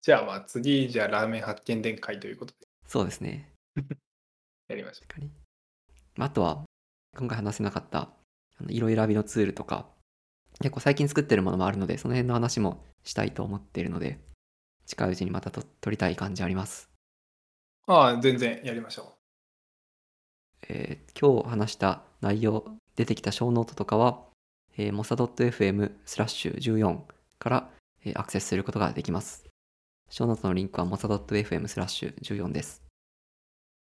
[0.00, 3.52] じゃあまあ次、じゃあラーメン発見伝会ということでそうですね。
[4.68, 5.30] やりましょ確かに。
[6.16, 6.64] まああとは、
[7.16, 8.10] 今回話せなかった、
[8.56, 9.90] あの色選びのツールとか、
[10.60, 14.18] 結構最近作ってるものもあるので、その辺の話もしたいと思っているので、
[14.86, 16.90] 近いうちにまた録りたい感じあります。
[17.86, 19.14] ああ、全然やりましょ
[20.68, 22.64] えー今日話した内容、
[22.96, 24.20] 出てきたショーノートとかは、
[24.76, 27.00] えー、mosa.fm スラッシュ14
[27.38, 27.70] から、
[28.04, 29.44] えーアクセスすることができます。
[30.10, 32.87] 小ノートのリンクは mosa.fm スラッシュ14です。